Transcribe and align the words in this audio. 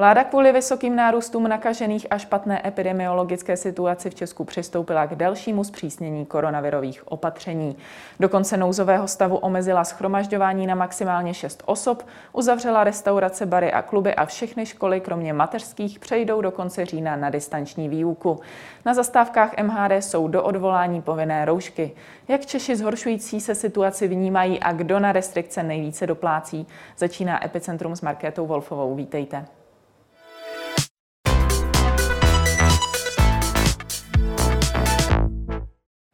Vláda 0.00 0.24
kvůli 0.24 0.52
vysokým 0.52 0.96
nárůstům 0.96 1.48
nakažených 1.48 2.06
a 2.10 2.18
špatné 2.18 2.68
epidemiologické 2.68 3.56
situaci 3.56 4.10
v 4.10 4.14
Česku 4.14 4.44
přistoupila 4.44 5.06
k 5.06 5.14
dalšímu 5.14 5.64
zpřísnění 5.64 6.26
koronavirových 6.26 7.12
opatření. 7.12 7.76
Do 8.20 8.28
konce 8.28 8.56
nouzového 8.56 9.08
stavu 9.08 9.36
omezila 9.36 9.84
schromažďování 9.84 10.66
na 10.66 10.74
maximálně 10.74 11.34
6 11.34 11.62
osob, 11.66 12.06
uzavřela 12.32 12.84
restaurace, 12.84 13.46
bary 13.46 13.72
a 13.72 13.82
kluby 13.82 14.14
a 14.14 14.24
všechny 14.24 14.66
školy, 14.66 15.00
kromě 15.00 15.32
mateřských, 15.32 15.98
přejdou 15.98 16.40
do 16.40 16.50
konce 16.50 16.86
října 16.86 17.16
na 17.16 17.30
distanční 17.30 17.88
výuku. 17.88 18.40
Na 18.86 18.94
zastávkách 18.94 19.62
MHD 19.62 19.92
jsou 19.92 20.28
do 20.28 20.42
odvolání 20.42 21.02
povinné 21.02 21.44
roušky. 21.44 21.92
Jak 22.28 22.46
Češi 22.46 22.76
zhoršující 22.76 23.40
se 23.40 23.54
situaci 23.54 24.08
vnímají 24.08 24.60
a 24.60 24.72
kdo 24.72 24.98
na 24.98 25.12
restrikce 25.12 25.62
nejvíce 25.62 26.06
doplácí, 26.06 26.66
začíná 26.96 27.44
Epicentrum 27.44 27.96
s 27.96 28.00
Markétou 28.00 28.46
Wolfovou. 28.46 28.94
Vítejte. 28.94 29.59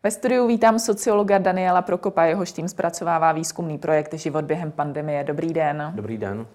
Ve 0.07 0.11
studiu 0.11 0.47
vítám 0.47 0.79
sociologa 0.79 1.39
Daniela 1.39 1.83
Prokopa, 1.83 2.25
jehož 2.25 2.53
tým 2.53 2.69
zpracovává 2.69 3.33
výzkumný 3.33 3.79
projekt 3.79 4.15
Život 4.15 4.45
během 4.45 4.71
pandemie. 4.71 5.25
Dobrý 5.25 5.53
den. 5.53 5.93
Dobrý 5.95 6.19
den. 6.19 6.47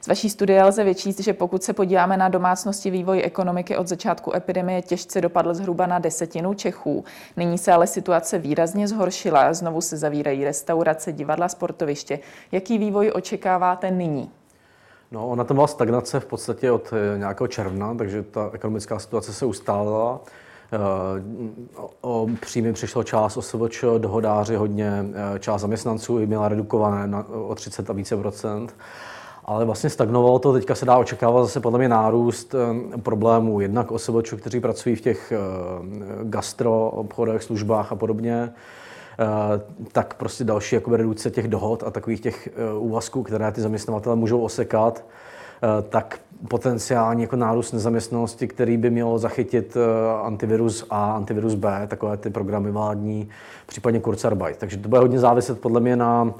Z 0.00 0.06
vaší 0.06 0.30
studie 0.30 0.64
lze 0.64 0.84
vyčíst, 0.84 1.20
že 1.20 1.32
pokud 1.32 1.62
se 1.62 1.72
podíváme 1.72 2.16
na 2.16 2.28
domácnosti 2.28 2.90
vývoj 2.90 3.22
ekonomiky 3.24 3.76
od 3.76 3.88
začátku 3.88 4.36
epidemie, 4.36 4.82
těžce 4.82 5.20
dopadl 5.20 5.54
zhruba 5.54 5.86
na 5.86 5.98
desetinu 5.98 6.54
Čechů. 6.54 7.04
Nyní 7.36 7.58
se 7.58 7.72
ale 7.72 7.86
situace 7.86 8.38
výrazně 8.38 8.88
zhoršila. 8.88 9.52
Znovu 9.54 9.80
se 9.80 9.96
zavírají 9.96 10.44
restaurace, 10.44 11.12
divadla, 11.12 11.48
sportoviště. 11.48 12.18
Jaký 12.52 12.78
vývoj 12.78 13.12
očekáváte 13.14 13.90
nyní? 13.90 14.30
No, 15.10 15.28
ona 15.28 15.44
tam 15.44 15.56
byla 15.56 15.66
stagnace 15.66 16.20
v 16.20 16.26
podstatě 16.26 16.70
od 16.70 16.92
eh, 16.92 17.18
nějakého 17.18 17.48
června, 17.48 17.94
takže 17.94 18.22
ta 18.22 18.50
ekonomická 18.52 18.98
situace 18.98 19.32
se 19.32 19.46
ustálila. 19.46 20.20
Eh, 20.74 20.78
o 22.00 22.28
příjmy 22.40 22.72
přišlo 22.72 23.02
část 23.02 23.36
OSVČ, 23.36 23.84
dohodáři 23.98 24.56
hodně, 24.56 25.04
eh, 25.34 25.38
část 25.38 25.60
zaměstnanců 25.60 26.18
i 26.18 26.26
měla 26.26 26.48
redukované 26.48 27.06
na, 27.06 27.26
o 27.28 27.54
30 27.54 27.90
a 27.90 27.92
více 27.92 28.16
procent. 28.16 28.76
Ale 29.44 29.64
vlastně 29.64 29.90
stagnovalo 29.90 30.38
to, 30.38 30.52
teďka 30.52 30.74
se 30.74 30.86
dá 30.86 30.96
očekávat 30.98 31.42
zase 31.42 31.60
podle 31.60 31.78
mě 31.78 31.88
nárůst 31.88 32.54
eh, 32.54 32.98
problémů 32.98 33.60
jednak 33.60 33.92
OSVČ, 33.92 34.34
kteří 34.34 34.60
pracují 34.60 34.96
v 34.96 35.00
těch 35.00 35.32
gastro 36.22 36.90
obchodech, 36.90 37.42
službách 37.42 37.92
a 37.92 37.96
podobně, 37.96 38.52
tak 39.92 40.14
prostě 40.14 40.44
další 40.44 40.74
jakoby 40.74 40.96
redukce 40.96 41.30
těch 41.30 41.48
dohod 41.48 41.82
a 41.86 41.90
takových 41.90 42.20
těch 42.20 42.48
úvazků, 42.78 43.22
které 43.22 43.52
ty 43.52 43.60
zaměstnavatele 43.60 44.16
můžou 44.16 44.40
osekat, 44.40 45.04
tak 45.88 46.18
potenciální 46.48 47.22
jako 47.22 47.36
nárůst 47.36 47.72
nezaměstnanosti, 47.72 48.48
který 48.48 48.76
by 48.76 48.90
mělo 48.90 49.18
zachytit 49.18 49.76
eh, 49.76 49.80
antivirus 50.22 50.86
A, 50.90 51.12
antivirus 51.12 51.54
B, 51.54 51.86
takové 51.86 52.16
ty 52.16 52.30
programy 52.30 52.70
vládní, 52.70 53.28
případně 53.66 54.00
Kurzarbeit. 54.00 54.56
Takže 54.56 54.76
to 54.76 54.88
bude 54.88 55.00
hodně 55.00 55.18
záviset 55.18 55.60
podle 55.60 55.80
mě 55.80 55.96
na 55.96 56.34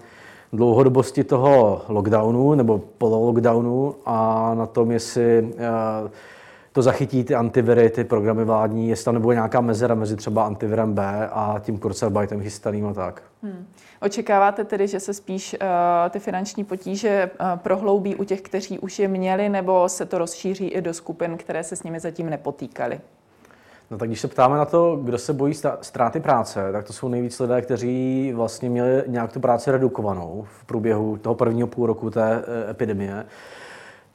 dlouhodobosti 0.52 1.24
toho 1.24 1.82
lockdownu 1.88 2.54
nebo 2.54 2.80
polo-lockdownu 2.98 3.94
a 4.06 4.50
na 4.54 4.66
tom, 4.66 4.90
jestli 4.90 5.54
eh, 5.58 6.10
to 6.72 6.82
zachytí 6.82 7.24
ty 7.24 7.34
antiviry, 7.34 7.90
ty 7.90 8.04
programy 8.04 8.44
vládní, 8.44 8.88
jestli 8.88 9.04
tam 9.04 9.14
nebude 9.14 9.34
nějaká 9.34 9.60
mezera 9.60 9.94
mezi 9.94 10.16
třeba 10.16 10.44
antivirem 10.44 10.94
B 10.94 11.28
a 11.32 11.60
tím 11.60 11.78
Kurzarbeitem 11.78 12.42
chystaným 12.42 12.86
a 12.86 12.92
tak. 12.94 13.22
Hmm. 13.42 13.66
Očekáváte 14.04 14.64
tedy, 14.64 14.88
že 14.88 15.00
se 15.00 15.14
spíš 15.14 15.56
uh, 15.60 15.68
ty 16.10 16.18
finanční 16.18 16.64
potíže 16.64 17.30
uh, 17.40 17.46
prohloubí 17.58 18.16
u 18.16 18.24
těch, 18.24 18.40
kteří 18.40 18.78
už 18.78 18.98
je 18.98 19.08
měli, 19.08 19.48
nebo 19.48 19.88
se 19.88 20.06
to 20.06 20.18
rozšíří 20.18 20.68
i 20.68 20.80
do 20.80 20.94
skupin, 20.94 21.36
které 21.36 21.64
se 21.64 21.76
s 21.76 21.82
nimi 21.82 22.00
zatím 22.00 22.30
nepotýkaly? 22.30 23.00
No 23.90 23.98
tak 23.98 24.08
když 24.08 24.20
se 24.20 24.28
ptáme 24.28 24.56
na 24.56 24.64
to, 24.64 24.96
kdo 24.96 25.18
se 25.18 25.32
bojí 25.32 25.54
ztráty 25.80 26.20
práce, 26.20 26.72
tak 26.72 26.84
to 26.84 26.92
jsou 26.92 27.08
nejvíc 27.08 27.40
lidé, 27.40 27.62
kteří 27.62 28.32
vlastně 28.34 28.70
měli 28.70 29.02
nějak 29.06 29.32
tu 29.32 29.40
práci 29.40 29.70
redukovanou 29.70 30.46
v 30.60 30.64
průběhu 30.64 31.16
toho 31.16 31.34
prvního 31.34 31.68
půl 31.68 31.86
roku 31.86 32.10
té 32.10 32.44
eh, 32.66 32.70
epidemie. 32.70 33.26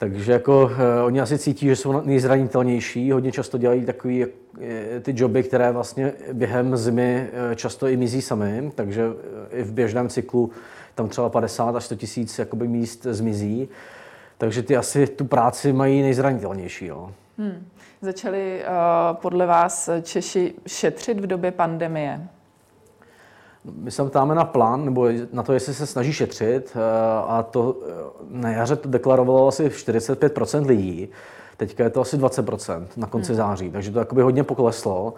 Takže 0.00 0.32
jako 0.32 0.62
uh, 0.62 0.70
oni 1.04 1.20
asi 1.20 1.38
cítí, 1.38 1.66
že 1.66 1.76
jsou 1.76 2.00
nejzranitelnější, 2.00 3.12
hodně 3.12 3.32
často 3.32 3.58
dělají 3.58 3.84
takové 3.84 4.14
uh, 4.14 4.24
ty 5.02 5.14
joby, 5.16 5.42
které 5.42 5.72
vlastně 5.72 6.12
během 6.32 6.76
zimy 6.76 7.28
uh, 7.32 7.54
často 7.54 7.88
i 7.88 7.96
mizí 7.96 8.22
sami, 8.22 8.72
takže 8.74 9.06
i 9.50 9.62
v 9.62 9.72
běžném 9.72 10.08
cyklu 10.08 10.50
tam 10.94 11.08
třeba 11.08 11.28
50 11.28 11.76
až 11.76 11.84
100 11.84 11.96
tisíc 11.96 12.38
jakoby 12.38 12.68
míst 12.68 13.02
zmizí. 13.02 13.68
Takže 14.38 14.62
ty 14.62 14.76
asi 14.76 15.06
tu 15.06 15.24
práci 15.24 15.72
mají 15.72 16.02
nejzranitelnější. 16.02 16.86
Jo. 16.86 17.10
Hmm. 17.38 17.66
Začali 18.02 18.62
uh, 18.62 19.16
podle 19.16 19.46
vás 19.46 19.90
Češi 20.02 20.54
šetřit 20.66 21.20
v 21.20 21.26
době 21.26 21.50
pandemie? 21.50 22.28
My 23.64 23.90
se 23.90 24.04
ptáme 24.04 24.34
na 24.34 24.44
plán, 24.44 24.84
nebo 24.84 25.08
na 25.32 25.42
to, 25.42 25.52
jestli 25.52 25.74
se 25.74 25.86
snaží 25.86 26.12
šetřit 26.12 26.72
eh, 26.76 26.80
a 27.26 27.42
to 27.42 27.76
eh, 27.82 27.92
na 28.30 28.50
jaře 28.50 28.76
to 28.76 28.88
deklarovalo 28.88 29.48
asi 29.48 29.68
45% 29.68 30.66
lidí. 30.66 31.08
Teďka 31.56 31.84
je 31.84 31.90
to 31.90 32.00
asi 32.00 32.18
20% 32.18 32.86
na 32.96 33.06
konci 33.06 33.32
hmm. 33.32 33.36
září, 33.36 33.70
takže 33.70 33.90
to 33.90 33.98
jakoby 33.98 34.22
hodně 34.22 34.44
pokleslo. 34.44 35.14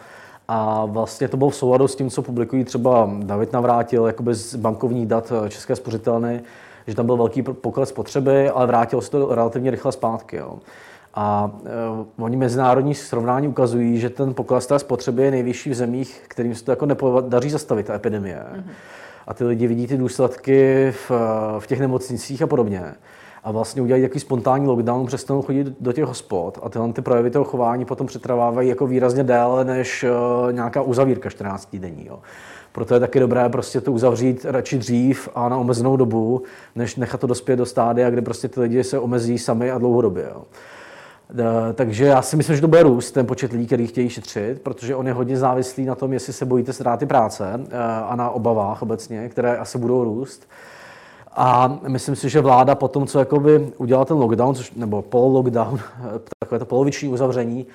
A 0.49 0.85
vlastně 0.85 1.29
to 1.29 1.37
bylo 1.37 1.51
v 1.51 1.57
souladu 1.57 1.89
s 1.89 1.97
tím, 1.97 2.11
co 2.11 2.23
publikují 2.23 2.65
třeba 2.65 3.11
David 3.19 3.53
Navrátil 3.53 4.07
jakoby 4.07 4.35
z 4.35 4.55
bankovních 4.55 5.07
dat 5.07 5.33
eh, 5.33 5.51
České 5.51 5.77
spořitelny, 5.77 6.43
že 6.87 6.95
tam 6.95 7.07
byl 7.07 7.17
velký 7.17 7.43
pokles 7.43 7.93
potřeby, 7.93 8.51
ale 8.51 8.67
vrátilo 8.67 9.03
se 9.03 9.11
to 9.11 9.35
relativně 9.35 9.71
rychle 9.71 9.93
zpátky. 9.93 10.37
Jo. 10.37 10.59
A 11.15 11.51
uh, 12.19 12.25
oni 12.25 12.37
mezinárodní 12.37 12.95
srovnání 12.95 13.49
ukazují, 13.49 14.01
že 14.01 14.11
ten 14.11 14.35
pokles 14.35 14.67
té 14.67 14.79
spotřeby 14.79 15.23
je 15.23 15.31
nejvyšší 15.31 15.71
v 15.71 15.75
zemích, 15.75 16.23
kterým 16.29 16.55
se 16.55 16.65
to 16.65 16.73
jako 16.73 16.87
nepodaří 16.87 17.51
zastavit, 17.51 17.87
ta 17.87 17.95
epidemie. 17.95 18.47
Mm-hmm. 18.55 18.71
A 19.27 19.35
ty 19.35 19.45
lidi 19.45 19.67
vidí 19.67 19.87
ty 19.87 19.97
důsledky 19.97 20.89
v, 20.93 21.11
v 21.59 21.67
těch 21.67 21.81
nemocnicích 21.81 22.43
a 22.43 22.47
podobně. 22.47 22.95
A 23.45 23.51
vlastně 23.51 23.83
udělají 23.83 24.03
takový 24.03 24.21
spontánní 24.21 24.67
lockdown, 24.67 25.07
přestanou 25.07 25.43
chodit 25.43 25.67
do 25.81 25.93
těch 25.93 26.05
hospod 26.05 26.59
a 26.63 26.69
tyhle 26.69 26.93
ty 26.93 27.03
projevy 27.03 27.31
toho 27.31 27.45
chování 27.45 27.85
potom 27.85 28.07
přetrvávají 28.07 28.69
jako 28.69 28.87
výrazně 28.87 29.25
déle 29.25 29.65
než 29.65 30.05
uh, 30.05 30.53
nějaká 30.53 30.83
uzavírka 30.83 31.31
14 31.31 31.77
denní. 31.77 32.07
Jo. 32.07 32.19
Proto 32.73 32.95
je 32.95 33.01
taky 33.01 33.21
dobré 33.21 33.49
prostě 33.49 33.81
to 33.81 33.93
uzavřít 33.93 34.45
radši 34.49 34.79
dřív 34.79 35.29
a 35.35 35.49
na 35.49 35.57
omezenou 35.57 35.97
dobu, 35.97 36.43
než 36.75 36.97
nechat 36.97 37.21
to 37.21 37.27
dospět 37.27 37.57
do 37.57 37.67
stádia, 37.67 38.11
kde 38.11 38.23
prostě 38.23 38.49
ty 38.49 38.61
lidi 38.61 38.85
se 38.85 38.99
omezí 38.99 39.39
sami 39.39 39.71
a 39.71 39.79
dlouhodobě. 39.79 40.29
Jo. 40.31 40.43
Eh, 41.39 41.73
takže 41.73 42.05
já 42.05 42.23
si 42.23 42.37
myslím, 42.37 42.57
že 42.57 42.63
to 42.63 42.69
bude 42.69 42.83
růst, 42.83 43.13
ten 43.13 43.27
počet 43.27 43.53
lidí, 43.53 43.67
kteří 43.67 43.87
chtějí 43.87 44.09
šetřit, 44.09 44.63
protože 44.63 44.97
on 44.97 45.07
je 45.07 45.13
hodně 45.13 45.37
závislý 45.37 45.85
na 45.85 45.95
tom, 45.95 46.13
jestli 46.13 46.33
se 46.33 46.45
bojíte 46.45 46.73
ztráty 46.73 47.07
práce 47.07 47.61
eh, 47.71 47.79
a 48.09 48.17
na 48.17 48.31
obavách 48.31 48.83
obecně, 48.83 49.29
které 49.29 49.57
asi 49.57 49.79
budou 49.79 50.05
růst. 50.05 50.49
A 51.37 51.79
myslím 51.89 52.17
si, 52.17 52.29
že 52.29 52.41
vláda 52.41 52.75
po 52.75 52.89
tom, 52.89 53.07
co 53.07 53.19
jakoby 53.19 53.73
udělala 53.79 54.05
ten 54.05 54.17
lockdown, 54.17 54.55
což, 54.55 54.73
nebo 54.73 55.03
pol-lockdown, 55.03 55.79
takové 56.39 56.59
to 56.59 56.65
poloviční 56.65 57.09
uzavření, 57.09 57.67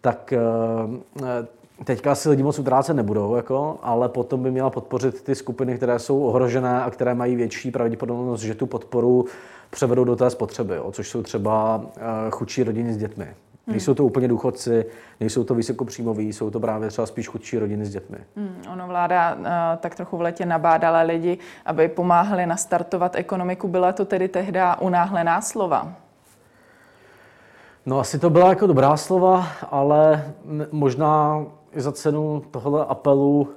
tak 0.00 0.32
eh, 0.32 1.46
teďka 1.84 2.12
asi 2.12 2.28
lidi 2.28 2.42
moc 2.42 2.58
utrácet 2.58 2.96
nebudou, 2.96 3.36
jako, 3.36 3.78
ale 3.82 4.08
potom 4.08 4.42
by 4.42 4.50
měla 4.50 4.70
podpořit 4.70 5.22
ty 5.22 5.34
skupiny, 5.34 5.76
které 5.76 5.98
jsou 5.98 6.22
ohrožené 6.22 6.82
a 6.82 6.90
které 6.90 7.14
mají 7.14 7.36
větší 7.36 7.70
pravděpodobnost, 7.70 8.40
že 8.40 8.54
tu 8.54 8.66
podporu 8.66 9.24
převedou 9.72 10.04
do 10.04 10.16
té 10.16 10.30
spotřeby, 10.30 10.74
jo, 10.74 10.92
což 10.92 11.08
jsou 11.08 11.22
třeba 11.22 11.80
eh, 11.96 12.00
chudší 12.30 12.62
rodiny 12.62 12.94
s 12.94 12.96
dětmi. 12.96 13.24
Hmm. 13.24 13.72
Nejsou 13.72 13.94
to 13.94 14.04
úplně 14.04 14.28
důchodci, 14.28 14.86
nejsou 15.20 15.44
to 15.44 15.54
vysokopříjmoví, 15.54 16.32
jsou 16.32 16.50
to 16.50 16.60
právě 16.60 16.88
třeba 16.88 17.06
spíš 17.06 17.28
chudší 17.28 17.58
rodiny 17.58 17.86
s 17.86 17.90
dětmi. 17.90 18.18
Hmm, 18.36 18.62
ono 18.72 18.86
vláda 18.86 19.34
uh, 19.34 19.44
tak 19.80 19.94
trochu 19.94 20.16
v 20.16 20.20
letě 20.20 20.46
nabádala 20.46 21.00
lidi, 21.00 21.38
aby 21.66 21.88
pomáhali 21.88 22.46
nastartovat 22.46 23.16
ekonomiku. 23.16 23.68
Byla 23.68 23.92
to 23.92 24.04
tedy 24.04 24.28
tehdy 24.28 24.60
unáhlená 24.80 25.40
slova? 25.40 25.94
No 27.86 28.00
asi 28.00 28.18
to 28.18 28.30
byla 28.30 28.48
jako 28.48 28.66
dobrá 28.66 28.96
slova, 28.96 29.46
ale 29.70 30.32
možná 30.72 31.44
i 31.72 31.80
za 31.80 31.92
cenu 31.92 32.42
tohle 32.50 32.84
apelu 32.84 33.48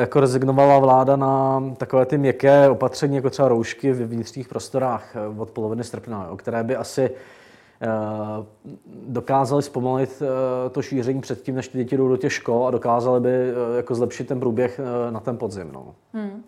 jako 0.00 0.20
rezignovala 0.20 0.78
vláda 0.78 1.16
na 1.16 1.62
takové 1.76 2.06
ty 2.06 2.18
měkké 2.18 2.68
opatření, 2.68 3.16
jako 3.16 3.30
třeba 3.30 3.48
roušky 3.48 3.92
v 3.92 4.06
vnitřních 4.06 4.48
prostorách 4.48 5.16
eh, 5.16 5.40
od 5.40 5.50
poloviny 5.50 5.84
srpna, 5.84 6.30
které 6.36 6.64
by 6.64 6.76
asi 6.76 7.10
eh, 7.80 7.88
dokázali 9.08 9.62
zpomalit 9.62 10.22
to 10.72 10.82
šíření 10.82 11.20
předtím, 11.20 11.54
než 11.54 11.68
ty 11.68 11.78
děti 11.78 11.96
jdou 11.96 12.08
do 12.08 12.16
těch 12.16 12.32
škol 12.32 12.66
a 12.66 12.70
dokázali 12.70 13.20
by 13.20 13.52
jako 13.76 13.94
zlepšit 13.94 14.28
ten 14.28 14.40
průběh 14.40 14.80
na 15.10 15.20
ten 15.20 15.36
podzim. 15.36 15.68
No. 15.72 15.94
Hmm. 16.12 16.42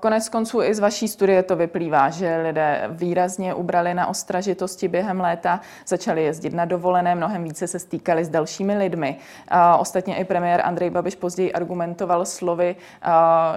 Konec 0.00 0.28
konců 0.28 0.62
i 0.62 0.74
z 0.74 0.78
vaší 0.78 1.08
studie 1.08 1.42
to 1.42 1.56
vyplývá, 1.56 2.10
že 2.10 2.36
lidé 2.36 2.84
výrazně 2.90 3.54
ubrali 3.54 3.94
na 3.94 4.06
ostražitosti 4.06 4.88
během 4.88 5.20
léta, 5.20 5.60
začali 5.86 6.24
jezdit 6.24 6.54
na 6.54 6.64
dovolené, 6.64 7.14
mnohem 7.14 7.44
více 7.44 7.66
se 7.66 7.78
stýkali 7.78 8.24
s 8.24 8.28
dalšími 8.28 8.78
lidmi. 8.78 9.16
Ostatně 9.78 10.16
i 10.16 10.24
premiér 10.24 10.60
Andrej 10.64 10.90
Babiš 10.90 11.14
později 11.14 11.52
argumentoval 11.52 12.24
slovy, 12.24 12.76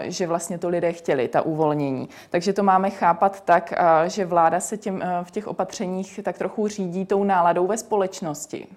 že 0.02 0.28
vlastně 0.28 0.58
to 0.58 0.70
lidé 0.70 0.94
chtěli, 0.94 1.28
ta 1.28 1.42
uvolnění. 1.42 2.10
Takže 2.30 2.54
to 2.54 2.64
máme 2.64 2.90
chápat 2.90 3.42
tak, 3.42 3.74
že 4.06 4.26
vláda 4.26 4.60
se 4.60 4.78
těm, 4.78 5.04
v 5.24 5.32
těch 5.32 5.48
opatřeních 5.48 6.20
tak 6.24 6.38
trochu 6.38 6.68
řídí 6.68 7.06
tou 7.06 7.24
náladou 7.24 7.68
ve 7.68 7.78
společnosti. 7.78 8.68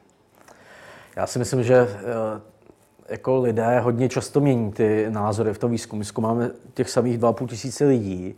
Já 1.17 1.26
si 1.26 1.38
myslím, 1.38 1.62
že 1.62 1.87
jako 3.08 3.40
lidé 3.40 3.81
hodně 3.81 4.08
často 4.08 4.40
mění 4.40 4.72
ty 4.72 5.06
názory 5.08 5.54
v 5.54 5.58
tom 5.58 5.70
výzkumu. 5.70 6.04
Zkoumáme 6.04 6.50
těch 6.75 6.90
samých 6.90 7.19
2,5 7.19 7.46
tisíce 7.46 7.84
lidí 7.84 8.34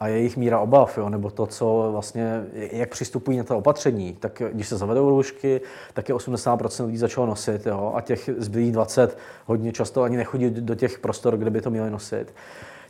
a 0.00 0.08
jejich 0.08 0.36
míra 0.36 0.60
obav, 0.60 0.98
jo, 0.98 1.08
nebo 1.08 1.30
to, 1.30 1.46
co 1.46 1.88
vlastně, 1.92 2.44
jak 2.52 2.90
přistupují 2.90 3.38
na 3.38 3.44
to 3.44 3.58
opatření, 3.58 4.16
tak 4.20 4.42
když 4.52 4.68
se 4.68 4.76
zavedou 4.76 5.08
roušky, 5.08 5.60
tak 5.94 6.08
je 6.08 6.14
80% 6.14 6.86
lidí 6.86 6.98
začalo 6.98 7.26
nosit 7.26 7.66
jo, 7.66 7.92
a 7.96 8.00
těch 8.00 8.30
zbylých 8.38 8.72
20 8.72 9.18
hodně 9.46 9.72
často 9.72 10.02
ani 10.02 10.16
nechodí 10.16 10.50
do 10.50 10.74
těch 10.74 10.98
prostor, 10.98 11.36
kde 11.36 11.50
by 11.50 11.60
to 11.60 11.70
měli 11.70 11.90
nosit. 11.90 12.34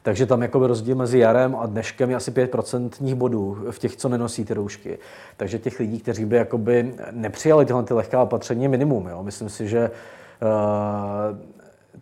Takže 0.02 0.26
tam 0.26 0.42
jakoby 0.42 0.66
rozdíl 0.66 0.96
mezi 0.96 1.19
jarem 1.19 1.56
a 1.56 1.66
dneškem 1.66 2.10
je 2.10 2.16
asi 2.16 2.31
5% 2.31 3.14
bodů 3.14 3.58
v 3.70 3.78
těch, 3.78 3.96
co 3.96 4.08
nenosí 4.08 4.44
ty 4.44 4.54
roušky. 4.54 4.98
Takže 5.36 5.58
těch 5.58 5.81
lidí, 5.81 6.00
kteří 6.00 6.24
by 6.24 6.36
jakoby 6.36 6.94
nepřijali 7.10 7.66
tyhle 7.66 7.82
ty 7.82 7.94
lehká 7.94 8.22
opatření, 8.22 8.62
je 8.62 8.69
minimum. 8.69 9.06
Jo. 9.06 9.22
Myslím 9.22 9.48
si, 9.48 9.69
že 9.69 9.90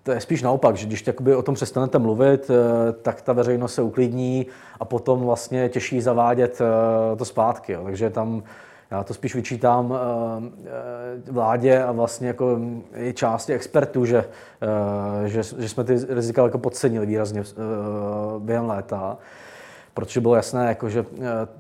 to 0.07 0.13
je 0.13 0.21
spíš 0.21 0.43
naopak, 0.43 0.77
že 0.77 0.87
když 0.87 1.05
o 1.37 1.43
tom 1.43 1.55
přestanete 1.55 1.99
mluvit, 1.99 2.51
eh, 2.51 2.93
tak 2.93 3.23
ta 3.23 3.33
veřejnost 3.33 3.75
se 3.75 3.83
uklidní 3.83 4.47
a 4.81 4.85
potom 4.85 5.21
vlastně 5.21 5.69
těžší 5.69 6.01
zavádět 6.01 6.61
eh, 6.61 7.17
to 7.17 7.25
zpátky. 7.25 7.73
Jo. 7.73 7.85
Takže 7.85 8.11
tam 8.11 8.43
já 8.91 9.05
to 9.05 9.15
spíš 9.15 9.35
vyčítám 9.35 9.99
vládě 11.31 11.83
a 11.83 11.93
vlastně 11.93 12.29
jako 12.29 12.59
i 12.95 13.13
části 13.13 13.53
expertů, 13.53 14.05
že, 14.05 14.25
že, 15.25 15.43
že 15.59 15.69
jsme 15.69 15.85
ty 15.85 15.99
rizika 16.09 16.43
jako 16.43 16.59
podcenili 16.59 17.07
výrazně 17.07 17.43
během 18.39 18.67
léta, 18.67 19.19
protože 19.95 20.21
bylo 20.21 20.35
jasné, 20.35 20.69
jako, 20.69 20.89
že 20.89 21.05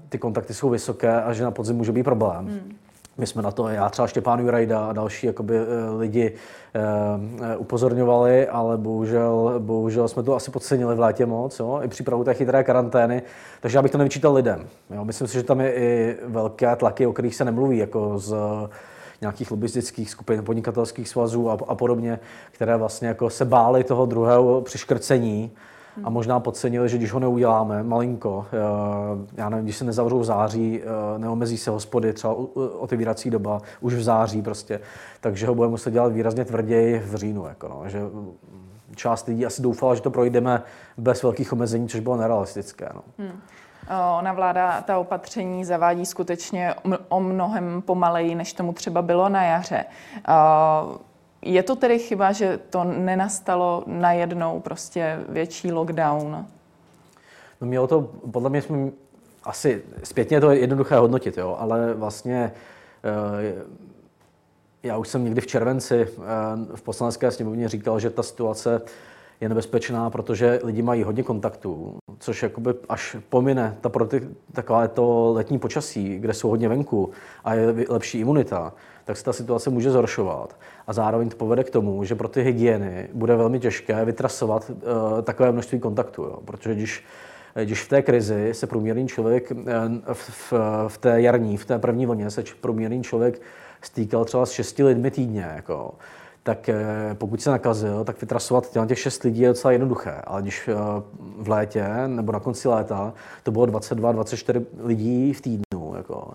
ty 0.08 0.18
kontakty 0.18 0.54
jsou 0.54 0.70
vysoké 0.70 1.22
a 1.22 1.32
že 1.32 1.44
na 1.44 1.50
podzim 1.50 1.76
může 1.76 1.92
být 1.92 2.02
problém. 2.02 2.46
Hmm. 2.46 2.76
My 3.18 3.26
jsme 3.26 3.42
na 3.42 3.50
to, 3.50 3.68
já 3.68 3.88
třeba 3.88 4.08
Štěpán 4.08 4.40
Jurajda 4.40 4.86
a 4.86 4.92
další 4.92 5.26
jakoby, 5.26 5.58
lidi 5.98 6.34
Eh, 6.76 7.56
upozorňovali, 7.56 8.48
ale 8.48 8.76
bohužel, 8.76 9.54
bohužel 9.58 10.08
jsme 10.08 10.22
to 10.22 10.34
asi 10.34 10.50
podcenili 10.50 10.94
v 10.94 11.00
létě 11.00 11.26
moc, 11.26 11.58
jo? 11.58 11.80
i 11.82 11.88
přípravu 11.88 12.24
té 12.24 12.34
chytré 12.34 12.64
karantény, 12.64 13.22
takže 13.60 13.78
já 13.78 13.82
bych 13.82 13.92
to 13.92 13.98
nevyčítal 13.98 14.34
lidem. 14.34 14.68
Jo? 14.90 15.04
Myslím 15.04 15.28
si, 15.28 15.34
že 15.34 15.42
tam 15.42 15.60
je 15.60 15.74
i 15.74 16.16
velké 16.24 16.76
tlaky, 16.76 17.06
o 17.06 17.12
kterých 17.12 17.34
se 17.34 17.44
nemluví, 17.44 17.78
jako 17.78 18.18
z 18.18 18.34
nějakých 19.20 19.50
lobistických 19.50 20.10
skupin, 20.10 20.44
podnikatelských 20.44 21.08
svazů 21.08 21.50
a, 21.50 21.58
a 21.68 21.74
podobně, 21.74 22.18
které 22.52 22.76
vlastně 22.76 23.08
jako 23.08 23.30
se 23.30 23.44
bály 23.44 23.84
toho 23.84 24.06
druhého 24.06 24.60
přiškrcení 24.60 25.50
a 26.04 26.10
možná 26.10 26.40
podcenili, 26.40 26.88
že 26.88 26.98
když 26.98 27.12
ho 27.12 27.20
neuděláme 27.20 27.82
malinko, 27.82 28.46
eh, 28.52 28.58
já 29.36 29.48
nevím, 29.48 29.64
když 29.64 29.76
se 29.76 29.84
nezavřou 29.84 30.18
v 30.18 30.24
září, 30.24 30.80
eh, 30.82 31.18
neomezí 31.18 31.58
se 31.58 31.70
hospody, 31.70 32.12
třeba 32.12 32.36
otevírací 32.78 33.30
doba 33.30 33.60
už 33.80 33.94
v 33.94 34.02
září 34.02 34.42
prostě, 34.42 34.80
takže 35.20 35.46
ho 35.46 35.54
budeme 35.54 35.70
muset 35.70 35.90
dělat 35.90 36.12
výrazně 36.12 36.44
tvrději 36.44 36.98
v 36.98 37.14
říjnu. 37.14 37.46
Jako 37.46 37.68
no, 37.68 37.88
že 37.88 38.00
část 38.94 39.26
lidí 39.26 39.46
asi 39.46 39.62
doufala, 39.62 39.94
že 39.94 40.00
to 40.00 40.10
projdeme 40.10 40.62
bez 40.96 41.22
velkých 41.22 41.52
omezení, 41.52 41.88
což 41.88 42.00
bylo 42.00 42.16
nerealistické. 42.16 42.88
No. 42.94 43.02
Hmm. 43.18 43.40
Ona 44.18 44.32
vláda 44.32 44.80
ta 44.80 44.98
opatření 44.98 45.64
zavádí 45.64 46.06
skutečně 46.06 46.74
o 47.08 47.20
mnohem 47.20 47.82
pomaleji, 47.82 48.34
než 48.34 48.52
tomu 48.52 48.72
třeba 48.72 49.02
bylo 49.02 49.28
na 49.28 49.44
jaře. 49.44 49.84
Je 51.42 51.62
to 51.62 51.76
tedy 51.76 51.98
chyba, 51.98 52.32
že 52.32 52.58
to 52.70 52.84
nenastalo 52.84 53.84
najednou 53.86 54.60
prostě 54.60 55.20
větší 55.28 55.72
lockdown? 55.72 56.46
No 57.60 57.66
mělo 57.66 57.86
to, 57.86 58.10
podle 58.32 58.50
mě 58.50 58.62
jsme 58.62 58.90
asi 59.44 59.82
zpětně 60.04 60.40
to 60.40 60.50
je 60.50 60.58
jednoduché 60.58 60.96
hodnotit, 60.96 61.38
jo, 61.38 61.56
ale 61.58 61.94
vlastně 61.94 62.52
eh, 63.04 63.64
já 64.82 64.96
už 64.96 65.08
jsem 65.08 65.24
někdy 65.24 65.40
v 65.40 65.46
červenci 65.46 65.94
eh, 66.02 66.76
v 66.76 66.82
poslanecké 66.82 67.30
sněmovně 67.30 67.68
říkal, 67.68 68.00
že 68.00 68.10
ta 68.10 68.22
situace 68.22 68.82
je 69.40 69.48
nebezpečná, 69.48 70.10
protože 70.10 70.60
lidi 70.62 70.82
mají 70.82 71.02
hodně 71.02 71.22
kontaktů, 71.22 71.96
což 72.18 72.42
jakoby 72.42 72.74
až 72.88 73.16
pomine 73.28 73.76
ta 73.80 73.90
takové 74.52 74.88
to 74.88 75.32
letní 75.32 75.58
počasí, 75.58 76.18
kde 76.18 76.34
jsou 76.34 76.48
hodně 76.48 76.68
venku 76.68 77.10
a 77.44 77.54
je 77.54 77.74
lepší 77.88 78.20
imunita, 78.20 78.72
tak 79.06 79.16
se 79.16 79.24
ta 79.24 79.32
situace 79.32 79.70
může 79.70 79.90
zhoršovat. 79.90 80.56
A 80.86 80.92
zároveň 80.92 81.28
to 81.28 81.36
povede 81.36 81.64
k 81.64 81.70
tomu, 81.70 82.04
že 82.04 82.14
pro 82.14 82.28
ty 82.28 82.42
hygieny 82.42 83.08
bude 83.12 83.36
velmi 83.36 83.60
těžké 83.60 84.04
vytrasovat 84.04 84.70
uh, 84.70 85.22
takové 85.22 85.52
množství 85.52 85.80
kontaktů. 85.80 86.22
Jo. 86.22 86.38
Protože 86.44 86.74
když, 86.74 87.04
když 87.64 87.82
v 87.82 87.88
té 87.88 88.02
krizi 88.02 88.54
se 88.54 88.66
průměrný 88.66 89.08
člověk, 89.08 89.50
uh, 89.50 89.64
v, 90.12 90.52
v, 90.52 90.52
v 90.88 90.98
té 90.98 91.20
jarní, 91.20 91.56
v 91.56 91.64
té 91.64 91.78
první 91.78 92.06
vlně 92.06 92.30
se 92.30 92.44
průměrný 92.60 93.02
člověk 93.02 93.40
stýkal 93.82 94.24
třeba 94.24 94.46
s 94.46 94.50
šesti 94.50 94.84
lidmi 94.84 95.10
týdně, 95.10 95.52
jako, 95.56 95.94
tak 96.42 96.70
pokud 97.14 97.42
se 97.42 97.50
nakazil, 97.50 98.04
tak 98.04 98.20
vytrasovat 98.20 98.70
těch 98.86 98.98
šest 98.98 99.22
lidí 99.22 99.40
je 99.40 99.48
docela 99.48 99.72
jednoduché. 99.72 100.22
Ale 100.24 100.42
když 100.42 100.70
v 101.38 101.48
létě 101.48 101.84
nebo 102.06 102.32
na 102.32 102.40
konci 102.40 102.68
léta 102.68 103.14
to 103.42 103.50
bylo 103.50 103.66
22-24 103.66 104.64
lidí 104.78 105.32
v 105.32 105.40
týdnu, 105.40 105.94
jako, 105.96 106.30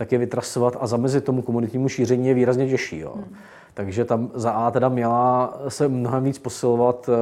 tak 0.00 0.12
je 0.12 0.18
vytrasovat 0.18 0.76
a 0.80 0.86
zamezit 0.86 1.24
tomu 1.24 1.42
komunitnímu 1.42 1.88
šíření 1.88 2.28
je 2.28 2.34
výrazně 2.34 2.68
těžší. 2.68 2.98
Jo. 2.98 3.12
Hmm. 3.14 3.36
Takže 3.74 4.04
tam 4.04 4.30
za 4.34 4.50
A 4.50 4.70
teda 4.70 4.88
měla 4.88 5.58
se 5.68 5.88
mnohem 5.88 6.24
víc 6.24 6.38
posilovat 6.38 7.08
uh, 7.08 7.14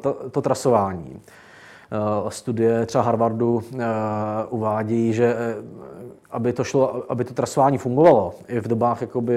to, 0.00 0.12
to 0.30 0.42
trasování. 0.42 1.20
Uh, 2.22 2.28
studie 2.28 2.86
třeba 2.86 3.04
Harvardu 3.04 3.54
uh, 3.54 3.80
uvádí, 4.48 5.12
že 5.12 5.36
aby 6.30 6.52
to, 6.52 6.64
šlo, 6.64 7.04
aby 7.08 7.24
to 7.24 7.34
trasování 7.34 7.78
fungovalo 7.78 8.34
i 8.48 8.60
v 8.60 8.68
dobách 8.68 9.00
jakoby 9.00 9.34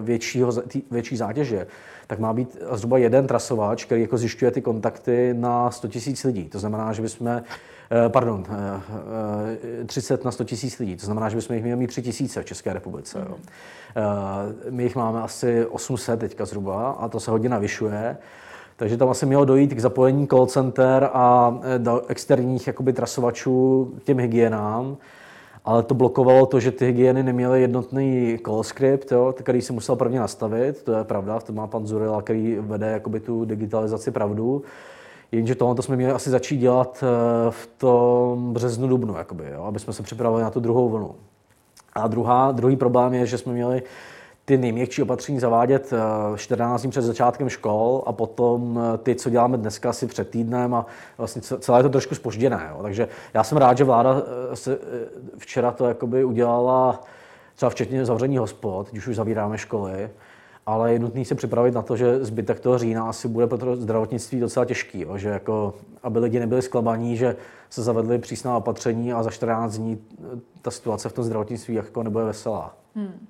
většího, 0.00 0.52
větší 0.90 1.16
zátěže, 1.16 1.66
tak 2.06 2.18
má 2.18 2.32
být 2.32 2.56
zhruba 2.72 2.98
jeden 2.98 3.26
trasovač, 3.26 3.84
který 3.84 4.00
jako 4.00 4.18
zjišťuje 4.18 4.50
ty 4.50 4.62
kontakty 4.62 5.34
na 5.38 5.70
100 5.70 5.88
000 6.06 6.16
lidí. 6.24 6.44
To 6.44 6.58
znamená, 6.58 6.92
že 6.92 7.02
bychom 7.02 7.26
Eh, 7.28 7.42
pardon, 8.08 8.44
30 9.86 10.14
eh, 10.14 10.18
eh, 10.20 10.24
na 10.24 10.30
100 10.30 10.44
tisíc 10.44 10.78
lidí. 10.78 10.96
To 10.96 11.06
znamená, 11.06 11.28
že 11.28 11.36
bychom 11.36 11.54
jich 11.54 11.64
měli 11.64 11.80
mít 11.80 11.86
3 11.86 12.02
tisíce 12.02 12.42
v 12.42 12.44
České 12.44 12.72
republice. 12.72 13.26
Jo. 13.28 13.36
My 14.70 14.82
jich 14.82 14.96
máme 14.96 15.22
asi 15.22 15.66
800 15.66 16.20
teďka 16.20 16.44
zhruba 16.44 16.90
a 16.90 17.08
to 17.08 17.20
se 17.20 17.30
hodně 17.30 17.48
navyšuje. 17.48 18.16
Takže 18.76 18.96
tam 18.96 19.08
asi 19.08 19.26
mělo 19.26 19.44
dojít 19.44 19.74
k 19.74 19.80
zapojení 19.80 20.26
call 20.26 20.46
center 20.46 21.10
a 21.12 21.58
externích 22.08 22.66
jakoby, 22.66 22.92
trasovačů 22.92 23.92
k 24.00 24.04
těm 24.04 24.18
hygienám, 24.18 24.96
ale 25.64 25.82
to 25.82 25.94
blokovalo 25.94 26.46
to, 26.46 26.60
že 26.60 26.70
ty 26.70 26.86
hygieny 26.86 27.22
neměly 27.22 27.60
jednotný 27.60 28.38
call 28.44 28.62
script, 28.62 29.12
jo, 29.12 29.34
který 29.36 29.62
si 29.62 29.72
musel 29.72 29.96
prvně 29.96 30.20
nastavit, 30.20 30.82
to 30.82 30.92
je 30.92 31.04
pravda, 31.04 31.40
to 31.40 31.52
má 31.52 31.66
pan 31.66 31.86
Zurila, 31.86 32.22
který 32.22 32.56
vede 32.60 32.90
jakoby, 32.90 33.20
tu 33.20 33.44
digitalizaci 33.44 34.10
pravdu. 34.10 34.62
Jenže 35.34 35.54
tohle 35.54 35.82
jsme 35.82 35.96
měli 35.96 36.12
asi 36.12 36.30
začít 36.30 36.56
dělat 36.56 37.04
eh, 37.04 37.50
v 37.50 37.66
tom 37.66 38.52
březnu, 38.52 38.88
dubnu, 38.88 39.16
jakoby, 39.16 39.44
jo, 39.54 39.64
aby 39.64 39.78
jsme 39.78 39.92
se 39.92 40.02
připravili 40.02 40.42
na 40.42 40.50
tu 40.50 40.60
druhou 40.60 40.88
vlnu. 40.88 41.14
A 41.92 42.06
druhá, 42.06 42.52
druhý 42.52 42.76
problém 42.76 43.14
je, 43.14 43.26
že 43.26 43.38
jsme 43.38 43.52
měli 43.52 43.82
ty 44.44 44.58
nejměkčí 44.58 45.02
opatření 45.02 45.40
zavádět 45.40 45.92
14 46.36 46.80
eh, 46.80 46.82
dní 46.82 46.90
před 46.90 47.02
začátkem 47.02 47.48
škol 47.48 48.02
a 48.06 48.12
potom 48.12 48.80
eh, 48.94 48.98
ty, 48.98 49.14
co 49.14 49.30
děláme 49.30 49.56
dneska, 49.56 49.90
asi 49.90 50.06
před 50.06 50.30
týdnem 50.30 50.74
a 50.74 50.86
vlastně 51.18 51.42
celé 51.42 51.78
je 51.78 51.82
to 51.82 51.88
trošku 51.88 52.14
spožděné. 52.14 52.68
Jo. 52.70 52.82
Takže 52.82 53.08
já 53.34 53.44
jsem 53.44 53.58
rád, 53.58 53.78
že 53.78 53.84
vláda 53.84 54.22
se 54.54 54.78
včera 55.38 55.70
to 55.70 55.88
jakoby 55.88 56.24
udělala 56.24 57.00
třeba 57.54 57.70
včetně 57.70 58.04
zavření 58.04 58.38
hospod, 58.38 58.90
když 58.90 59.06
už 59.06 59.16
zavíráme 59.16 59.58
školy, 59.58 60.10
ale 60.66 60.92
je 60.92 60.98
nutné 60.98 61.24
se 61.24 61.34
připravit 61.34 61.74
na 61.74 61.82
to, 61.82 61.96
že 61.96 62.24
zbytek 62.24 62.60
toho 62.60 62.78
října 62.78 63.08
asi 63.08 63.28
bude 63.28 63.46
pro 63.46 63.58
to 63.58 63.76
zdravotnictví 63.76 64.40
docela 64.40 64.66
těžký, 64.66 65.00
jo? 65.00 65.18
že 65.18 65.28
jako, 65.28 65.74
aby 66.02 66.18
lidi 66.18 66.40
nebyli 66.40 66.62
zklamaní, 66.62 67.16
že 67.16 67.36
se 67.70 67.82
zavedly 67.82 68.18
přísná 68.18 68.56
opatření 68.56 69.12
a 69.12 69.22
za 69.22 69.30
14 69.30 69.76
dní 69.76 69.98
ta 70.62 70.70
situace 70.70 71.08
v 71.08 71.12
tom 71.12 71.24
zdravotnictví 71.24 71.74
jako 71.74 72.02
nebude 72.02 72.24
veselá. 72.24 72.74
Hmm. 72.96 73.26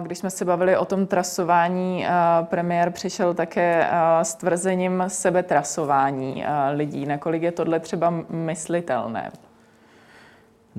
Když 0.00 0.18
jsme 0.18 0.30
se 0.30 0.44
bavili 0.44 0.76
o 0.76 0.84
tom 0.84 1.06
trasování, 1.06 2.06
premiér 2.42 2.90
přišel 2.90 3.34
také 3.34 3.90
s 4.22 4.34
tvrzením 4.34 5.04
sebetrasování 5.08 6.44
lidí. 6.72 7.06
Nakolik 7.06 7.42
je 7.42 7.52
tohle 7.52 7.80
třeba 7.80 8.14
myslitelné? 8.30 9.30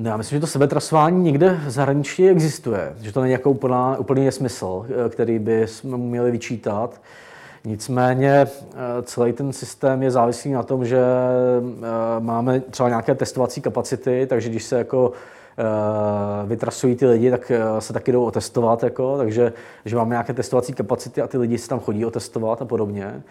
No, 0.02 0.10
já 0.10 0.18
myslím, 0.18 0.36
že 0.36 0.40
to 0.42 0.48
sebetrasování 0.48 1.24
někde 1.24 1.60
v 1.66 1.70
zahraničí 1.70 2.30
existuje, 2.30 2.94
že 3.02 3.12
to 3.12 3.22
není 3.22 3.32
jako 3.32 3.52
úplná, 3.52 3.98
úplný 3.98 4.26
nesmysl, 4.26 4.86
eh, 5.06 5.10
který 5.10 5.40
by 5.40 5.68
jsme 5.68 5.98
měli 5.98 6.32
vyčítat. 6.32 7.02
Nicméně 7.66 8.48
celý 9.04 9.34
ten 9.34 9.54
systém 9.54 10.04
je 10.04 10.12
závislý 10.12 10.52
na 10.52 10.64
tom, 10.64 10.86
že 10.86 11.02
máme 12.20 12.60
třeba 12.60 12.90
nějaké 12.90 13.16
testovací 13.16 13.62
kapacity, 13.62 14.28
takže 14.30 14.50
když 14.50 14.64
se 14.64 14.78
jako 14.78 15.12
vytrasují 16.46 16.96
ty 16.96 17.06
lidi, 17.06 17.32
tak 17.32 17.52
se 17.80 17.94
taky 17.94 18.12
jdou 18.12 18.24
otestovat, 18.24 18.84
jako, 18.84 19.18
takže 19.18 19.54
že 19.86 19.96
máme 19.96 20.10
nějaké 20.10 20.34
testovací 20.34 20.74
kapacity 20.74 21.22
a 21.22 21.28
ty 21.28 21.38
lidi 21.38 21.58
se 21.58 21.70
tam 21.70 21.80
chodí 21.80 22.06
otestovat 22.06 22.62
a 22.62 22.66
podobně. 22.66 23.22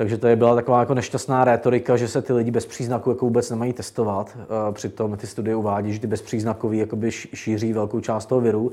Takže 0.00 0.18
to 0.18 0.26
je 0.26 0.36
byla 0.36 0.54
taková 0.54 0.80
jako 0.80 0.94
nešťastná 0.94 1.44
rétorika, 1.44 1.96
že 1.96 2.08
se 2.08 2.22
ty 2.22 2.32
lidi 2.32 2.50
bez 2.50 2.66
příznaků 2.66 3.10
jako 3.10 3.24
vůbec 3.24 3.50
nemají 3.50 3.72
testovat. 3.72 4.38
Přitom 4.72 5.16
ty 5.16 5.26
studie 5.26 5.56
uvádí, 5.56 5.92
že 5.92 6.00
ty 6.00 6.06
bezpříznakoví 6.06 6.78
jakoby 6.78 7.10
šíří 7.10 7.72
velkou 7.72 8.00
část 8.00 8.26
toho 8.26 8.40
viru. 8.40 8.72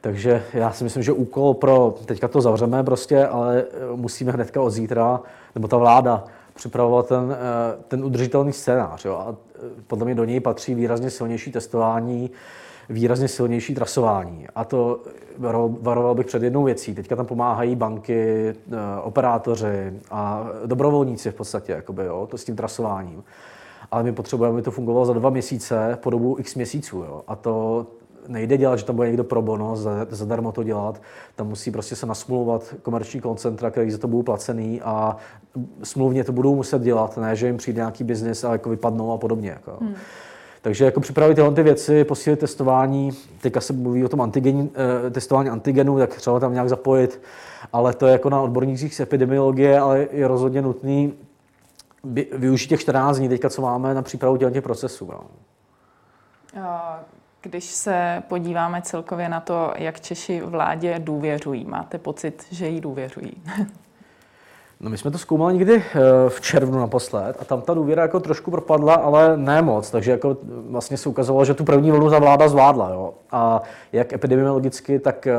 Takže 0.00 0.42
já 0.52 0.72
si 0.72 0.84
myslím, 0.84 1.02
že 1.02 1.12
úkol 1.12 1.54
pro, 1.54 1.94
teďka 2.04 2.28
to 2.28 2.40
zavřeme 2.40 2.84
prostě, 2.84 3.26
ale 3.26 3.60
e, 3.60 3.64
musíme 3.96 4.32
hnedka 4.32 4.60
od 4.60 4.70
zítra, 4.70 5.20
nebo 5.54 5.68
ta 5.68 5.76
vláda, 5.76 6.24
připravovat 6.54 7.08
ten, 7.08 7.32
e, 7.32 7.82
ten 7.88 8.04
udržitelný 8.04 8.52
scénář. 8.52 9.04
Jo? 9.04 9.14
A 9.14 9.36
podle 9.86 10.04
mě 10.04 10.14
do 10.14 10.24
něj 10.24 10.40
patří 10.40 10.74
výrazně 10.74 11.10
silnější 11.10 11.52
testování, 11.52 12.30
výrazně 12.88 13.28
silnější 13.28 13.74
trasování. 13.74 14.46
A 14.54 14.64
to 14.64 15.00
varoval 15.80 16.14
bych 16.14 16.26
před 16.26 16.42
jednou 16.42 16.64
věcí. 16.64 16.94
Teďka 16.94 17.16
tam 17.16 17.26
pomáhají 17.26 17.76
banky, 17.76 18.54
operátoři 19.02 19.92
a 20.10 20.46
dobrovolníci 20.66 21.30
v 21.30 21.34
podstatě, 21.34 21.72
jakoby, 21.72 22.04
jo, 22.04 22.28
to 22.30 22.38
s 22.38 22.44
tím 22.44 22.56
trasováním. 22.56 23.24
Ale 23.90 24.02
my 24.02 24.12
potřebujeme, 24.12 24.54
aby 24.54 24.62
to 24.62 24.70
fungovalo 24.70 25.06
za 25.06 25.12
dva 25.12 25.30
měsíce 25.30 25.98
po 26.02 26.10
dobu 26.10 26.36
x 26.38 26.54
měsíců. 26.54 26.96
Jo. 26.98 27.22
A 27.26 27.36
to, 27.36 27.86
nejde 28.28 28.56
dělat, 28.56 28.76
že 28.76 28.84
tam 28.84 28.96
bude 28.96 29.08
někdo 29.08 29.24
pro 29.24 29.42
bono, 29.42 29.76
zadarmo 30.10 30.52
to 30.52 30.62
dělat. 30.62 31.02
Tam 31.36 31.48
musí 31.48 31.70
prostě 31.70 31.96
se 31.96 32.06
nasmluvat 32.06 32.74
komerční 32.82 33.20
koncentra, 33.20 33.70
který 33.70 33.90
za 33.90 33.98
to 33.98 34.08
budou 34.08 34.22
placený 34.22 34.82
a 34.82 35.16
smluvně 35.82 36.24
to 36.24 36.32
budou 36.32 36.54
muset 36.54 36.82
dělat, 36.82 37.16
ne, 37.16 37.36
že 37.36 37.46
jim 37.46 37.56
přijde 37.56 37.80
nějaký 37.80 38.04
biznis 38.04 38.44
a 38.44 38.52
jako 38.52 38.70
vypadnou 38.70 39.12
a 39.12 39.18
podobně. 39.18 39.50
Jako. 39.50 39.76
Hmm. 39.80 39.94
Takže 40.68 40.84
jako 40.84 41.00
připravit 41.00 41.34
tyhle 41.34 41.54
ty 41.54 41.62
věci, 41.62 42.04
posílit 42.04 42.40
testování, 42.40 43.10
teďka 43.40 43.60
se 43.60 43.72
mluví 43.72 44.04
o 44.04 44.08
tom 44.08 44.20
antigen, 44.20 44.68
eh, 45.06 45.10
testování 45.10 45.48
antigenů, 45.48 45.98
tak 45.98 46.16
třeba 46.16 46.40
tam 46.40 46.52
nějak 46.52 46.68
zapojit, 46.68 47.22
ale 47.72 47.94
to 47.94 48.06
je 48.06 48.12
jako 48.12 48.30
na 48.30 48.40
odbornících 48.40 48.94
z 48.94 49.00
epidemiologie, 49.00 49.80
ale 49.80 50.06
je 50.10 50.28
rozhodně 50.28 50.62
nutný 50.62 51.14
využít 52.32 52.68
těch 52.68 52.80
14 52.80 53.18
dní 53.18 53.28
teďka, 53.28 53.50
co 53.50 53.62
máme 53.62 53.94
na 53.94 54.02
přípravu 54.02 54.36
těch 54.36 54.62
procesů. 54.62 55.10
No. 55.12 55.20
Když 57.40 57.64
se 57.64 58.22
podíváme 58.28 58.82
celkově 58.82 59.28
na 59.28 59.40
to, 59.40 59.72
jak 59.76 60.00
Češi 60.00 60.40
vládě 60.40 60.98
důvěřují, 60.98 61.64
máte 61.64 61.98
pocit, 61.98 62.46
že 62.50 62.68
jí 62.68 62.80
důvěřují? 62.80 63.42
No 64.80 64.90
my 64.90 64.98
jsme 64.98 65.10
to 65.10 65.18
zkoumali 65.18 65.54
někdy 65.54 65.74
eh, 65.76 66.00
v 66.28 66.40
červnu 66.40 66.78
naposled 66.78 67.36
a 67.40 67.44
tam 67.44 67.60
ta 67.60 67.74
důvěra 67.74 68.02
jako 68.02 68.20
trošku 68.20 68.50
propadla, 68.50 68.94
ale 68.94 69.36
ne 69.36 69.62
moc, 69.62 69.90
takže 69.90 70.10
jako 70.10 70.36
vlastně 70.68 70.96
se 70.96 71.08
ukazovalo, 71.08 71.44
že 71.44 71.54
tu 71.54 71.64
první 71.64 71.90
vlnu 71.90 72.08
za 72.08 72.18
vláda 72.18 72.48
zvládla. 72.48 72.90
Jo? 72.90 73.14
A 73.30 73.62
jak 73.92 74.12
epidemiologicky, 74.12 74.98
tak 74.98 75.26
eh, 75.26 75.36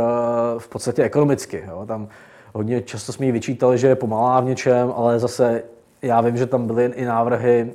v 0.57 0.67
podstatě 0.67 1.03
ekonomicky. 1.03 1.63
Jo? 1.67 1.85
Tam 1.85 2.07
hodně 2.53 2.81
často 2.81 3.13
jsme 3.13 3.25
jí 3.25 3.31
vyčítali, 3.31 3.77
že 3.77 3.87
je 3.87 3.95
pomalá 3.95 4.39
v 4.39 4.45
něčem, 4.45 4.93
ale 4.95 5.19
zase 5.19 5.63
já 6.01 6.21
vím, 6.21 6.37
že 6.37 6.45
tam 6.45 6.67
byly 6.67 6.85
i 6.85 7.05
návrhy, 7.05 7.73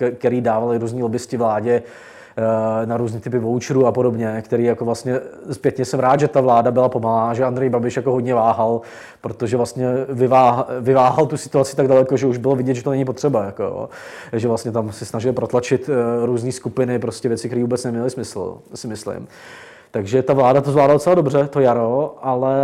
eh, 0.00 0.10
které 0.10 0.40
dávali 0.40 0.78
různí 0.78 1.02
lobbysti 1.02 1.36
vládě, 1.36 1.82
Eh, 1.82 2.11
na 2.84 2.96
různé 2.96 3.20
typy 3.20 3.38
voucherů 3.38 3.86
a 3.86 3.92
podobně, 3.92 4.42
který 4.44 4.64
jako 4.64 4.84
vlastně 4.84 5.20
zpětně 5.52 5.84
jsem 5.84 6.00
rád, 6.00 6.20
že 6.20 6.28
ta 6.28 6.40
vláda 6.40 6.70
byla 6.70 6.88
pomalá, 6.88 7.34
že 7.34 7.44
Andrej 7.44 7.70
Babiš 7.70 7.96
jako 7.96 8.12
hodně 8.12 8.34
váhal, 8.34 8.80
protože 9.20 9.56
vlastně 9.56 9.88
vyváhal, 10.08 10.66
vyváhal 10.80 11.26
tu 11.26 11.36
situaci 11.36 11.76
tak 11.76 11.88
daleko, 11.88 12.16
že 12.16 12.26
už 12.26 12.38
bylo 12.38 12.56
vidět, 12.56 12.74
že 12.74 12.82
to 12.82 12.90
není 12.90 13.04
potřeba. 13.04 13.44
Jako, 13.44 13.88
že 14.32 14.48
vlastně 14.48 14.72
tam 14.72 14.92
si 14.92 15.06
snažil 15.06 15.32
protlačit 15.32 15.90
eh, 15.92 16.26
různé 16.26 16.52
skupiny, 16.52 16.98
prostě 16.98 17.28
věci, 17.28 17.48
které 17.48 17.62
vůbec 17.62 17.84
neměly 17.84 18.10
smysl, 18.10 18.58
si 18.74 18.88
myslím. 18.88 19.28
Takže 19.90 20.22
ta 20.22 20.32
vláda 20.32 20.60
to 20.60 20.72
zvládla 20.72 20.94
docela 20.94 21.14
dobře, 21.14 21.48
to 21.48 21.60
jaro, 21.60 22.16
ale 22.22 22.56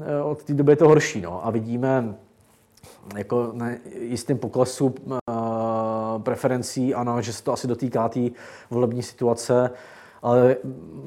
eh, 0.00 0.22
od 0.22 0.42
té 0.42 0.54
doby 0.54 0.72
je 0.72 0.76
to 0.76 0.88
horší. 0.88 1.20
No. 1.20 1.46
A 1.46 1.50
vidíme 1.50 2.14
jako 3.16 3.50
na 3.52 3.70
jistým 4.00 4.38
poklesu 4.38 4.94
preferencí, 6.18 6.94
ano, 6.94 7.22
že 7.22 7.32
se 7.32 7.42
to 7.44 7.52
asi 7.52 7.66
dotýká 7.66 8.08
té 8.08 8.20
volební 8.70 9.02
situace, 9.02 9.70
ale 10.22 10.56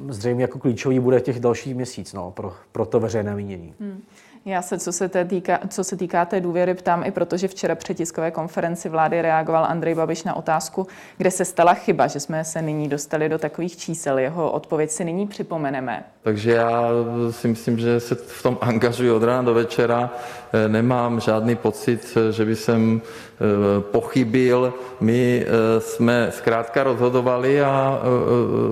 zřejmě 0.09 0.43
jako 0.43 0.59
klíčový 0.59 0.99
bude 0.99 1.19
těch 1.19 1.39
dalších 1.39 1.75
měsíc 1.75 2.13
no, 2.13 2.31
pro, 2.31 2.53
pro 2.71 2.85
to 2.85 2.99
veřejné 2.99 3.35
mínění. 3.35 3.73
Hmm. 3.79 4.01
Já 4.45 4.61
se, 4.61 4.79
co 4.79 4.91
se, 4.91 5.09
týká, 5.09 5.59
co 5.69 5.83
se 5.83 5.97
týká 5.97 6.25
té 6.25 6.41
důvěry, 6.41 6.73
ptám 6.73 7.03
i 7.05 7.11
protože 7.11 7.47
včera 7.47 7.75
při 7.75 7.95
tiskové 7.95 8.31
konferenci 8.31 8.89
vlády 8.89 9.21
reagoval 9.21 9.65
Andrej 9.65 9.95
Babiš 9.95 10.23
na 10.23 10.35
otázku, 10.35 10.87
kde 11.17 11.31
se 11.31 11.45
stala 11.45 11.73
chyba, 11.73 12.07
že 12.07 12.19
jsme 12.19 12.43
se 12.43 12.61
nyní 12.61 12.89
dostali 12.89 13.29
do 13.29 13.37
takových 13.37 13.77
čísel. 13.77 14.19
Jeho 14.19 14.51
odpověď 14.51 14.91
si 14.91 15.05
nyní 15.05 15.27
připomeneme. 15.27 16.03
Takže 16.21 16.51
já 16.51 16.81
si 17.29 17.47
myslím, 17.47 17.79
že 17.79 17.99
se 17.99 18.15
v 18.15 18.43
tom 18.43 18.57
angažuji 18.61 19.11
od 19.11 19.23
rána 19.23 19.41
do 19.41 19.53
večera. 19.53 20.09
Eh, 20.53 20.69
nemám 20.69 21.19
žádný 21.19 21.55
pocit, 21.55 22.17
že 22.31 22.45
by 22.45 22.55
jsem 22.55 23.01
eh, 23.01 23.81
pochybil. 23.81 24.73
My 24.99 25.45
eh, 25.45 25.81
jsme 25.81 26.31
zkrátka 26.31 26.83
rozhodovali 26.83 27.61
a 27.61 28.01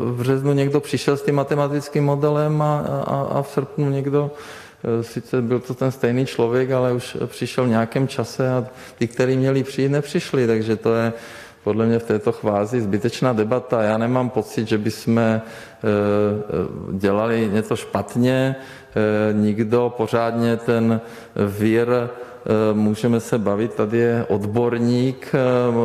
v 0.03 0.15
březnu 0.17 0.53
někdo 0.53 0.79
přišel 0.79 1.17
s 1.17 1.23
tím 1.23 1.35
matematickým 1.35 2.05
modelem 2.05 2.61
a, 2.61 2.79
a, 2.79 3.21
a 3.21 3.41
v 3.41 3.47
srpnu 3.47 3.89
někdo 3.89 4.31
sice 5.01 5.41
byl 5.41 5.59
to 5.59 5.74
ten 5.74 5.91
stejný 5.91 6.25
člověk, 6.25 6.71
ale 6.71 6.93
už 6.93 7.17
přišel 7.25 7.65
v 7.65 7.69
nějakém 7.69 8.07
čase 8.07 8.50
a 8.50 8.67
ty, 8.98 9.07
kteří 9.07 9.38
měli 9.38 9.63
přijít, 9.63 9.89
nepřišli, 9.89 10.48
takže 10.48 10.75
to 10.75 10.95
je 10.95 11.13
podle 11.63 11.86
mě 11.86 12.00
v 12.00 12.03
této 12.03 12.31
chvázi 12.31 12.81
zbytečná 12.81 13.33
debata. 13.33 13.83
Já 13.83 13.98
nemám 13.98 14.29
pocit, 14.29 14.67
že 14.67 14.77
bychom 14.77 15.19
eh, 15.19 15.41
dělali 16.91 17.50
něco 17.53 17.75
špatně, 17.75 18.55
eh, 18.55 19.33
nikdo 19.33 19.93
pořádně 19.98 20.57
ten 20.57 21.01
vír 21.36 21.88
můžeme 22.74 23.19
se 23.19 23.38
bavit, 23.38 23.74
tady 23.74 23.98
je 23.98 24.25
odborník, 24.29 25.31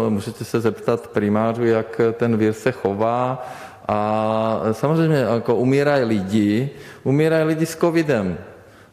můžete 0.09 0.45
se 0.45 0.61
zeptat 0.61 1.07
primářů, 1.07 1.65
jak 1.65 2.01
ten 2.13 2.37
vír 2.37 2.53
se 2.53 2.73
chová. 2.73 3.47
A 3.89 4.61
samozřejmě 4.73 5.17
jako 5.17 5.57
umírají 5.57 6.05
lidi, 6.05 6.71
umírají 7.05 7.45
lidi 7.45 7.67
s 7.67 7.77
covidem. 7.77 8.39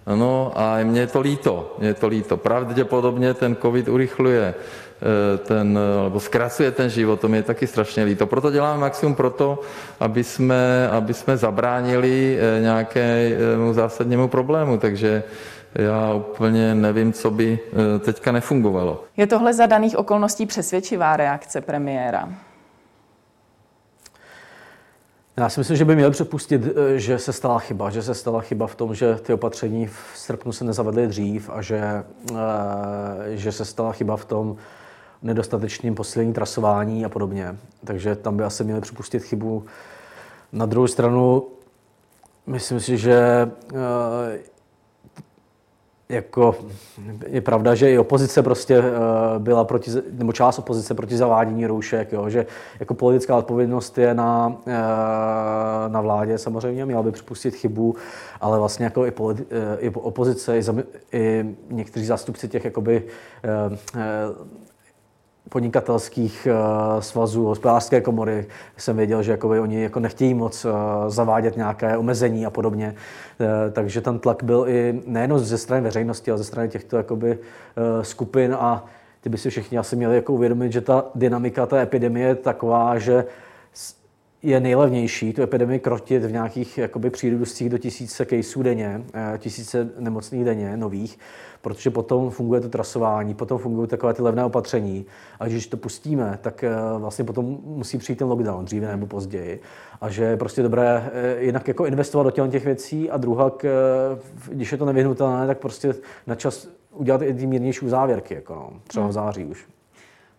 Ano, 0.06 0.52
a 0.56 0.78
mně 0.84 1.00
je 1.00 1.08
to 1.08 1.22
líto, 1.22 1.76
mně 1.80 1.88
je 1.88 1.94
to 1.94 2.08
líto. 2.08 2.38
Pravděpodobně 2.38 3.34
ten 3.34 3.56
covid 3.56 3.88
urychluje 3.88 4.54
eh, 4.54 5.38
ten, 5.38 5.80
nebo 6.04 6.20
zkracuje 6.20 6.72
ten 6.72 6.90
život, 6.90 7.20
to 7.20 7.28
mi 7.28 7.38
je 7.38 7.44
taky 7.44 7.68
strašně 7.68 8.04
líto. 8.04 8.28
Proto 8.28 8.52
děláme 8.52 8.80
maximum 8.80 9.16
pro 9.16 9.30
to, 9.30 9.60
aby 10.00 10.24
jsme, 10.24 10.90
aby 10.90 11.14
jsme 11.14 11.38
zabránili 11.38 12.38
eh, 12.40 12.62
nějakému 12.62 13.74
zásadnímu 13.74 14.28
problému, 14.28 14.78
takže 14.78 15.24
já 15.76 16.14
úplně 16.14 16.76
nevím, 16.76 17.14
co 17.14 17.32
by 17.32 17.60
eh, 17.96 18.00
teďka 18.00 18.32
nefungovalo. 18.32 19.04
Je 19.18 19.28
tohle 19.28 19.54
za 19.54 19.66
daných 19.66 19.98
okolností 19.98 20.46
přesvědčivá 20.46 21.18
reakce 21.18 21.62
premiéra? 21.62 22.30
Já 25.38 25.50
si 25.50 25.60
myslím, 25.60 25.78
že 25.78 25.86
by 25.86 25.96
měl 25.96 26.12
připustit, 26.12 26.62
eh, 26.68 27.00
že 27.00 27.20
se 27.20 27.34
stala 27.34 27.60
chyba, 27.60 27.90
že 27.90 28.04
se 28.04 28.16
stala 28.16 28.42
chyba 28.42 28.68
v 28.68 28.76
tom, 28.76 28.96
že 28.96 29.16
ty 29.16 29.34
opatření 29.34 29.88
v 29.88 30.12
srpnu 30.16 30.52
se 30.52 30.64
nezavedly 30.64 31.08
dřív 31.08 31.50
a 31.54 31.62
že, 31.62 32.04
eh, 32.32 33.38
že 33.38 33.52
se 33.52 33.66
stala 33.66 33.92
chyba 33.92 34.18
v 34.18 34.26
tom 34.26 34.56
nedostatečným 35.22 35.96
posílení 35.96 36.34
trasování 36.34 37.06
a 37.06 37.10
podobně. 37.10 37.56
Takže 37.86 38.16
tam 38.16 38.38
by 38.38 38.44
asi 38.44 38.64
měli 38.64 38.82
připustit 38.82 39.24
chybu. 39.24 39.66
Na 40.54 40.66
druhou 40.66 40.88
stranu, 40.88 41.48
myslím 42.48 42.80
si, 42.80 42.98
že 42.98 43.52
eh, 43.74 44.40
jako 46.12 46.56
je 47.28 47.42
pravda, 47.42 47.76
že 47.76 47.92
i 47.92 47.98
opozice 47.98 48.44
prostě 48.44 48.80
uh, 48.80 48.86
byla 49.38 49.64
proti, 49.64 49.92
nebo 50.12 50.34
část 50.34 50.60
opozice 50.60 50.94
proti 50.94 51.18
zavádění 51.18 51.68
roušek, 51.68 52.12
jo, 52.12 52.30
že 52.30 52.46
jako 52.80 52.94
politická 52.94 53.36
odpovědnost 53.36 53.98
je 53.98 54.14
na, 54.14 54.48
uh, 54.48 54.74
na 55.88 56.02
vládě 56.02 56.38
samozřejmě, 56.38 56.86
měla 56.86 57.04
by 57.04 57.12
připustit 57.12 57.56
chybu, 57.56 57.96
ale 58.42 58.60
vlastně 58.60 58.86
jako 58.86 59.06
i, 59.06 59.12
politi- 59.12 59.46
uh, 59.52 59.78
i 59.80 59.90
opozice, 59.90 60.58
i, 60.58 60.62
zami- 60.62 60.84
i 61.12 61.56
někteří 61.70 62.06
zástupci 62.06 62.48
těch 62.48 62.66
jakoby 62.66 63.04
podnikatelských 65.50 66.48
uh, 66.52 67.02
svazů, 67.02 67.46
hospodářské 67.46 68.02
komory, 68.02 68.46
jsem 68.78 68.98
věděl, 68.98 69.24
že 69.24 69.32
jakoby, 69.32 69.60
oni 69.60 69.82
jako 69.82 70.00
nechtějí 70.00 70.34
moc 70.34 70.66
uh, 70.66 70.72
zavádět 71.08 71.58
nějaké 71.58 71.98
omezení 71.98 72.46
a 72.46 72.50
podobně. 72.50 72.96
Uh, 73.40 73.48
takže 73.72 74.02
ten 74.02 74.20
tlak 74.20 74.44
byl 74.44 74.66
i 74.68 75.02
nejen 75.06 75.40
ze 75.40 75.58
strany 75.58 75.82
veřejnosti, 75.84 76.32
ale 76.32 76.38
ze 76.38 76.44
strany 76.44 76.70
těchto 76.70 76.98
jakoby, 76.98 77.40
skupin 78.02 78.58
a 78.60 78.86
ty 79.22 79.30
by 79.30 79.38
si 79.38 79.50
všichni 79.50 79.78
asi 79.78 79.96
měli 79.96 80.16
jako 80.16 80.34
uvědomit, 80.34 80.72
že 80.72 80.82
ta 80.82 81.06
dynamika 81.16 81.66
té 81.66 81.82
epidemie 81.82 82.28
je 82.28 82.36
taková, 82.36 83.00
že 83.00 83.26
je 84.44 84.60
nejlevnější 84.60 85.34
tu 85.34 85.42
epidemii 85.42 85.80
krotit 85.80 86.24
v 86.24 86.32
nějakých 86.32 86.78
jakoby 86.78 87.10
přírůstcích 87.10 87.70
do 87.70 87.78
tisíce 87.78 88.26
caseů 88.26 88.64
denně, 88.64 89.04
eh, 89.14 89.38
tisíce 89.38 89.90
nemocných 90.00 90.46
denně, 90.46 90.78
nových, 90.78 91.20
protože 91.62 91.90
potom 91.90 92.30
funguje 92.30 92.62
to 92.62 92.70
trasování, 92.70 93.34
potom 93.34 93.58
fungují 93.58 93.88
takové 93.88 94.14
ty 94.14 94.22
levné 94.22 94.46
opatření. 94.46 95.06
A 95.40 95.48
když 95.48 95.68
to 95.68 95.78
pustíme, 95.78 96.40
tak 96.42 96.64
eh, 96.64 96.72
vlastně 96.98 97.26
potom 97.26 97.58
musí 97.64 97.98
přijít 97.98 98.16
ten 98.16 98.28
lockdown 98.28 98.66
dříve 98.66 98.88
nebo 98.88 99.08
později. 99.08 99.62
A 100.02 100.10
že 100.10 100.24
je 100.24 100.38
prostě 100.38 100.64
dobré 100.64 101.12
eh, 101.14 101.44
jinak 101.44 101.68
jako 101.68 101.86
investovat 101.86 102.36
do 102.36 102.48
těch 102.48 102.66
věcí 102.66 103.10
a 103.10 103.18
druhá, 103.18 103.52
když 104.52 104.72
je 104.72 104.78
to 104.78 104.86
nevyhnutelné, 104.86 105.48
tak 105.48 105.58
prostě 105.58 105.96
na 106.28 106.36
čas 106.36 106.68
udělat 106.94 107.22
i 107.22 107.34
ty 107.34 107.48
mírnější 107.48 107.90
závěrky, 107.90 108.34
jako 108.34 108.54
no, 108.54 108.80
třeba 108.88 109.06
v 109.06 109.08
hmm. 109.08 109.14
září 109.14 109.46
už. 109.46 109.68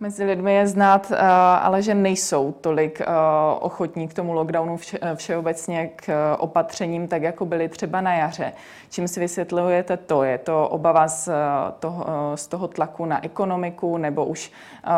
Mezi 0.03 0.25
lidmi 0.25 0.55
je 0.55 0.67
znát, 0.67 1.13
eh, 1.15 1.19
ale 1.63 1.83
že 1.83 1.95
nejsou 1.95 2.53
tolik 2.53 3.01
eh, 3.01 3.07
ochotní 3.61 4.09
k 4.09 4.15
tomu 4.15 4.33
lockdownu 4.33 4.77
eh, 4.77 5.17
všeobecně 5.17 5.91
k 5.97 6.37
opatřením, 6.39 7.09
tak 7.09 7.23
jako 7.23 7.45
byly 7.45 7.69
třeba 7.69 8.01
na 8.01 8.15
jaře. 8.15 8.53
Čím 8.91 9.09
si 9.09 9.21
vysvětlujete 9.21 9.97
to? 9.97 10.23
Je 10.23 10.39
to 10.39 10.69
obava 10.69 11.09
z 11.09 11.31
toho, 11.79 12.07
z 12.35 12.47
toho 12.47 12.69
tlaku 12.69 13.05
na 13.05 13.25
ekonomiku, 13.25 13.97
nebo 13.97 14.25
už 14.25 14.53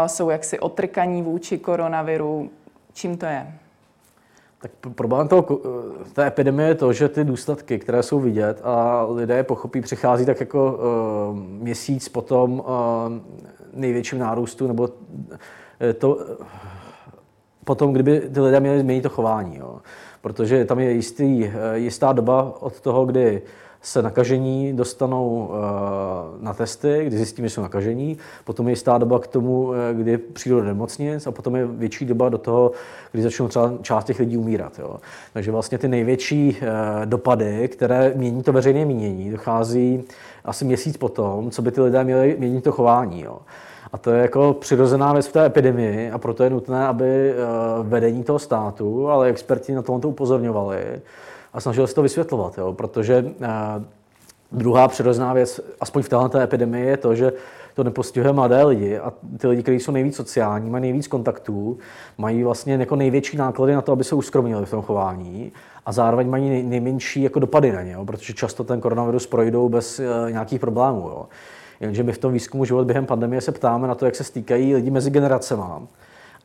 jsou 0.06 0.30
jaksi 0.30 0.58
otrkaní 0.60 1.22
vůči 1.22 1.58
koronaviru? 1.58 2.50
Čím 2.92 3.18
to 3.18 3.26
je? 3.26 3.46
Tak 4.64 4.70
problém 4.94 5.28
toho, 5.28 5.60
té 6.12 6.26
epidemie 6.26 6.68
je 6.68 6.74
to, 6.74 6.92
že 6.92 7.08
ty 7.08 7.24
důsledky, 7.24 7.78
které 7.78 8.02
jsou 8.02 8.20
vidět 8.20 8.60
a 8.64 9.06
lidé 9.10 9.36
je 9.36 9.42
pochopí, 9.42 9.80
přichází 9.80 10.26
tak 10.26 10.40
jako 10.40 10.72
uh, 10.72 11.36
měsíc 11.36 12.08
potom 12.08 12.52
uh, 12.60 12.64
největším 13.74 14.18
nárůstu, 14.18 14.66
nebo 14.66 14.88
eh, 15.80 15.92
to 15.92 16.18
potom, 17.64 17.92
kdyby 17.92 18.20
ty 18.20 18.40
lidé 18.40 18.60
měli 18.60 18.80
změnit 18.80 19.02
to 19.02 19.08
chování. 19.08 19.56
Jo. 19.56 19.78
Protože 20.20 20.64
tam 20.64 20.80
je 20.80 20.92
jistý, 20.92 21.44
eh, 21.46 21.78
jistá 21.78 22.12
doba 22.12 22.62
od 22.62 22.80
toho, 22.80 23.06
kdy 23.06 23.42
se 23.84 24.02
nakažení 24.02 24.72
dostanou 24.72 25.50
eh, 25.52 26.44
na 26.44 26.54
testy, 26.54 27.04
kdy 27.06 27.16
zjistíme, 27.16 27.48
že 27.48 27.54
jsou 27.54 27.62
nakažení. 27.62 28.18
Potom 28.44 28.68
je 28.68 28.72
jistá 28.72 28.98
doba 28.98 29.18
k 29.18 29.26
tomu, 29.26 29.72
kdy 29.92 30.18
přijdou 30.18 30.60
do 30.60 30.64
nemocnic 30.64 31.26
a 31.26 31.32
potom 31.32 31.56
je 31.56 31.66
větší 31.66 32.04
doba 32.04 32.28
do 32.28 32.38
toho, 32.38 32.72
kdy 33.12 33.22
začnou 33.22 33.48
třeba 33.48 33.72
část 33.82 34.04
těch 34.04 34.18
lidí 34.18 34.36
umírat. 34.36 34.78
Jo. 34.78 34.96
Takže 35.32 35.52
vlastně 35.52 35.78
ty 35.78 35.88
největší 35.88 36.56
dopady, 37.04 37.68
které 37.68 38.12
mění 38.16 38.42
to 38.42 38.52
veřejné 38.52 38.84
mínění, 38.84 39.30
dochází 39.30 40.04
asi 40.44 40.64
měsíc 40.64 40.96
potom, 40.96 41.50
co 41.50 41.62
by 41.62 41.70
ty 41.70 41.80
lidé 41.80 42.04
měli 42.04 42.36
měnit 42.38 42.64
to 42.64 42.72
chování. 42.72 43.22
Jo. 43.22 43.38
A 43.94 43.98
to 43.98 44.10
je 44.10 44.22
jako 44.22 44.52
přirozená 44.60 45.12
věc 45.12 45.26
v 45.26 45.32
té 45.32 45.46
epidemii 45.46 46.10
a 46.10 46.18
proto 46.18 46.44
je 46.44 46.50
nutné, 46.50 46.86
aby 46.86 47.30
eh, 47.30 47.34
vedení 47.82 48.24
toho 48.24 48.38
státu, 48.38 49.08
ale 49.08 49.28
experti 49.28 49.74
na 49.74 49.82
to 49.82 49.92
upozorňovali 49.92 50.78
a 51.54 51.60
snažili 51.60 51.88
se 51.88 51.94
to 51.94 52.02
vysvětlovat, 52.02 52.58
jo, 52.58 52.72
protože 52.72 53.34
eh, 53.42 53.48
druhá 54.52 54.88
přirozená 54.88 55.32
věc, 55.32 55.60
aspoň 55.80 56.02
v 56.02 56.08
této 56.08 56.38
epidemii, 56.38 56.86
je 56.86 56.96
to, 56.96 57.14
že 57.14 57.32
to 57.74 57.84
nepostihuje 57.84 58.32
mladé 58.32 58.64
lidi 58.64 58.98
a 58.98 59.12
ty 59.38 59.46
lidi, 59.46 59.62
kteří 59.62 59.80
jsou 59.80 59.92
nejvíc 59.92 60.16
sociální, 60.16 60.70
mají 60.70 60.82
nejvíc 60.82 61.08
kontaktů, 61.08 61.78
mají 62.18 62.44
vlastně 62.44 62.74
jako 62.74 62.96
největší 62.96 63.36
náklady 63.36 63.74
na 63.74 63.82
to, 63.82 63.92
aby 63.92 64.04
se 64.04 64.14
uskromnili 64.14 64.66
v 64.66 64.70
tom 64.70 64.82
chování 64.82 65.52
a 65.86 65.92
zároveň 65.92 66.30
mají 66.30 66.62
nejmenší 66.62 67.22
jako 67.22 67.38
dopady 67.38 67.72
na 67.72 67.82
ně, 67.82 67.92
jo, 67.92 68.04
protože 68.04 68.32
často 68.32 68.64
ten 68.64 68.80
koronavirus 68.80 69.26
projdou 69.26 69.68
bez 69.68 69.98
uh, 69.98 70.30
nějakých 70.30 70.60
problémů. 70.60 71.00
Jo. 71.00 71.26
Jenže 71.80 72.02
my 72.02 72.12
v 72.12 72.18
tom 72.18 72.32
výzkumu 72.32 72.64
život 72.64 72.84
během 72.84 73.06
pandemie 73.06 73.40
se 73.40 73.52
ptáme 73.52 73.88
na 73.88 73.94
to, 73.94 74.04
jak 74.04 74.16
se 74.16 74.24
stýkají 74.24 74.74
lidi 74.74 74.90
mezi 74.90 75.10
generacemi. 75.10 75.62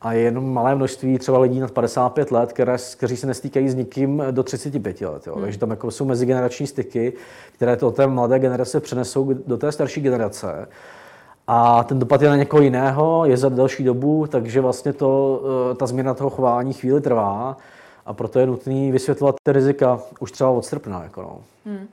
A 0.00 0.12
je 0.12 0.20
jenom 0.20 0.52
malé 0.52 0.74
množství 0.74 1.18
třeba 1.18 1.38
lidí 1.38 1.60
nad 1.60 1.70
55 1.70 2.30
let, 2.30 2.52
které, 2.52 2.76
kteří 2.96 3.16
se 3.16 3.26
nestýkají 3.26 3.68
s 3.68 3.74
nikým 3.74 4.22
do 4.30 4.42
35 4.42 5.00
let. 5.00 5.26
Jo. 5.26 5.34
Hmm. 5.34 5.42
Takže 5.42 5.58
tam 5.58 5.70
jako 5.70 5.90
jsou 5.90 6.04
mezigenerační 6.04 6.66
styky, 6.66 7.12
které 7.52 7.76
to 7.76 7.90
té 7.90 8.06
mladé 8.06 8.38
generace 8.38 8.80
přenesou 8.80 9.32
do 9.46 9.56
té 9.56 9.72
starší 9.72 10.00
generace. 10.00 10.68
A 11.46 11.84
ten 11.84 11.98
dopad 11.98 12.22
je 12.22 12.28
na 12.28 12.36
někoho 12.36 12.62
jiného, 12.62 13.26
je 13.26 13.36
za 13.36 13.48
delší 13.48 13.84
dobu, 13.84 14.26
takže 14.26 14.60
vlastně 14.60 14.92
to, 14.92 15.42
eh, 15.72 15.74
ta 15.74 15.86
změna 15.86 16.14
toho 16.14 16.30
chování 16.30 16.72
chvíli 16.72 17.00
trvá 17.00 17.56
a 18.06 18.12
proto 18.12 18.38
je 18.38 18.46
nutný 18.46 18.92
vysvětlovat 18.92 19.34
ty 19.42 19.52
rizika 19.52 20.00
už 20.20 20.32
třeba 20.32 20.50
od 20.50 20.64
srpna. 20.64 21.02
Jako 21.02 21.22
no. 21.22 21.38
hmm. 21.66 21.88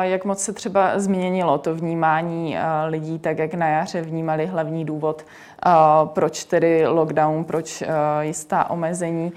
Jak 0.00 0.24
moc 0.24 0.42
se 0.42 0.52
třeba 0.52 0.98
změnilo 0.98 1.58
to 1.58 1.74
vnímání 1.74 2.56
lidí, 2.86 3.18
tak 3.18 3.38
jak 3.38 3.54
na 3.54 3.68
jaře 3.68 4.02
vnímali 4.02 4.46
hlavní 4.46 4.84
důvod, 4.84 5.24
proč 6.04 6.44
tedy 6.44 6.86
lockdown, 6.86 7.44
proč 7.44 7.82
jistá 8.20 8.70
omezení, 8.70 9.32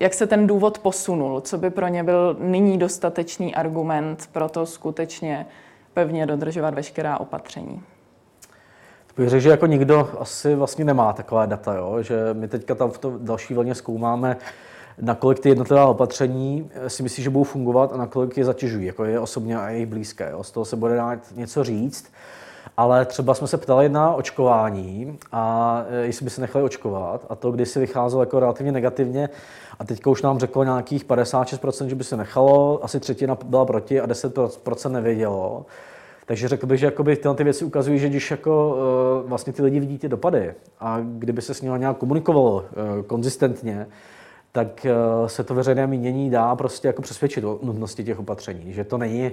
jak 0.00 0.14
se 0.14 0.26
ten 0.26 0.46
důvod 0.46 0.78
posunul, 0.78 1.40
co 1.40 1.58
by 1.58 1.70
pro 1.70 1.88
ně 1.88 2.04
byl 2.04 2.36
nyní 2.40 2.78
dostatečný 2.78 3.54
argument 3.54 4.28
pro 4.32 4.48
to 4.48 4.66
skutečně 4.66 5.46
pevně 5.94 6.26
dodržovat 6.26 6.74
veškerá 6.74 7.20
opatření? 7.20 7.82
bych 9.16 9.28
řekl, 9.28 9.42
že 9.42 9.50
jako 9.50 9.66
nikdo 9.66 10.10
asi 10.18 10.54
vlastně 10.54 10.84
nemá 10.84 11.12
takové 11.12 11.46
data, 11.46 11.74
jo? 11.74 12.02
že 12.02 12.16
my 12.32 12.48
teďka 12.48 12.74
tam 12.74 12.90
v 12.90 12.98
tom 12.98 13.18
další 13.24 13.54
vlně 13.54 13.74
zkoumáme, 13.74 14.36
nakolik 15.00 15.40
ty 15.40 15.48
jednotlivá 15.48 15.86
opatření 15.86 16.70
eh, 16.74 16.90
si 16.90 17.02
myslí, 17.02 17.22
že 17.22 17.30
budou 17.30 17.44
fungovat 17.44 17.92
a 17.92 17.96
nakolik 17.96 18.36
je 18.36 18.44
zatěžují, 18.44 18.86
jako 18.86 19.04
je 19.04 19.20
osobně 19.20 19.58
a 19.58 19.68
jejich 19.68 19.86
blízké. 19.86 20.28
Jo. 20.30 20.42
Z 20.42 20.50
toho 20.50 20.64
se 20.64 20.76
bude 20.76 20.96
dát 20.96 21.18
něco 21.34 21.64
říct. 21.64 22.12
Ale 22.76 23.04
třeba 23.04 23.34
jsme 23.34 23.46
se 23.46 23.56
ptali 23.56 23.88
na 23.88 24.14
očkování 24.14 25.18
a 25.32 25.84
eh, 25.88 26.06
jestli 26.06 26.24
by 26.24 26.30
se 26.30 26.40
nechali 26.40 26.64
očkovat 26.64 27.26
a 27.28 27.34
to, 27.34 27.50
když 27.50 27.68
si 27.68 27.80
vycházelo 27.80 28.22
jako 28.22 28.40
relativně 28.40 28.72
negativně 28.72 29.28
a 29.78 29.84
teďka 29.84 30.10
už 30.10 30.22
nám 30.22 30.38
řeklo 30.38 30.64
nějakých 30.64 31.04
56%, 31.04 31.86
že 31.86 31.94
by 31.94 32.04
se 32.04 32.16
nechalo, 32.16 32.84
asi 32.84 33.00
třetina 33.00 33.38
byla 33.44 33.64
proti 33.64 34.00
a 34.00 34.06
10% 34.06 34.90
nevědělo. 34.90 35.66
Takže 36.26 36.48
řekl 36.48 36.66
bych, 36.66 36.80
že 36.80 36.86
jakoby 36.86 37.16
tyhle 37.16 37.34
ty 37.34 37.44
věci 37.44 37.64
ukazují, 37.64 37.98
že 37.98 38.08
když 38.08 38.30
jako, 38.30 38.76
uh, 39.22 39.28
vlastně 39.28 39.52
ty 39.52 39.62
lidi 39.62 39.80
vidí 39.80 39.98
ty 39.98 40.08
dopady 40.08 40.54
a 40.80 40.98
kdyby 41.02 41.42
se 41.42 41.54
s 41.54 41.62
nimi 41.62 41.78
nějak 41.78 41.96
komunikovalo 41.96 42.64
konzistentně, 43.06 43.86
tak 44.56 44.86
eh, 44.86 45.28
se 45.28 45.44
to 45.44 45.54
veřejné 45.54 45.86
mínění 45.86 46.30
dá 46.30 46.56
prostě 46.56 46.88
jako 46.88 47.02
přesvědčit 47.02 47.44
o 47.44 47.58
nutnosti 47.62 48.04
těch 48.04 48.18
opatření. 48.18 48.72
Že 48.72 48.84
to 48.84 48.98
není, 48.98 49.30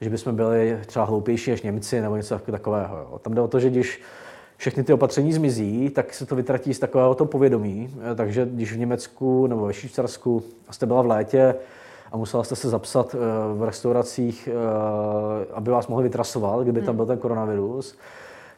že 0.00 0.10
bychom 0.10 0.36
byli 0.36 0.78
třeba 0.86 1.04
hloupější 1.04 1.50
než 1.50 1.62
Němci 1.62 2.00
nebo 2.00 2.16
něco 2.16 2.38
takového. 2.38 2.96
Jo. 2.96 3.18
Tam 3.18 3.34
jde 3.34 3.40
o 3.40 3.48
to, 3.48 3.60
že 3.60 3.70
když 3.70 4.02
všechny 4.56 4.84
ty 4.84 4.92
opatření 4.92 5.32
zmizí, 5.32 5.90
tak 5.90 6.14
se 6.14 6.26
to 6.26 6.36
vytratí 6.36 6.74
z 6.74 6.78
takového 6.78 7.14
to 7.14 7.24
povědomí. 7.24 7.94
Eh, 8.12 8.14
takže 8.14 8.48
když 8.52 8.72
v 8.72 8.78
Německu 8.78 9.46
nebo 9.46 9.66
ve 9.66 9.72
Švýcarsku 9.72 10.42
jste 10.70 10.86
byla 10.86 11.02
v 11.02 11.06
létě 11.06 11.54
a 12.12 12.16
musela 12.16 12.44
jste 12.44 12.56
se 12.56 12.68
zapsat 12.68 13.14
eh, 13.14 13.18
v 13.58 13.62
restauracích, 13.62 14.48
aby 15.52 15.70
vás 15.70 15.86
mohli 15.86 16.02
vytrasovat, 16.02 16.62
kdyby 16.62 16.80
tam 16.80 16.88
hmm. 16.88 16.96
byl 16.96 17.06
ten 17.06 17.18
koronavirus, 17.18 17.98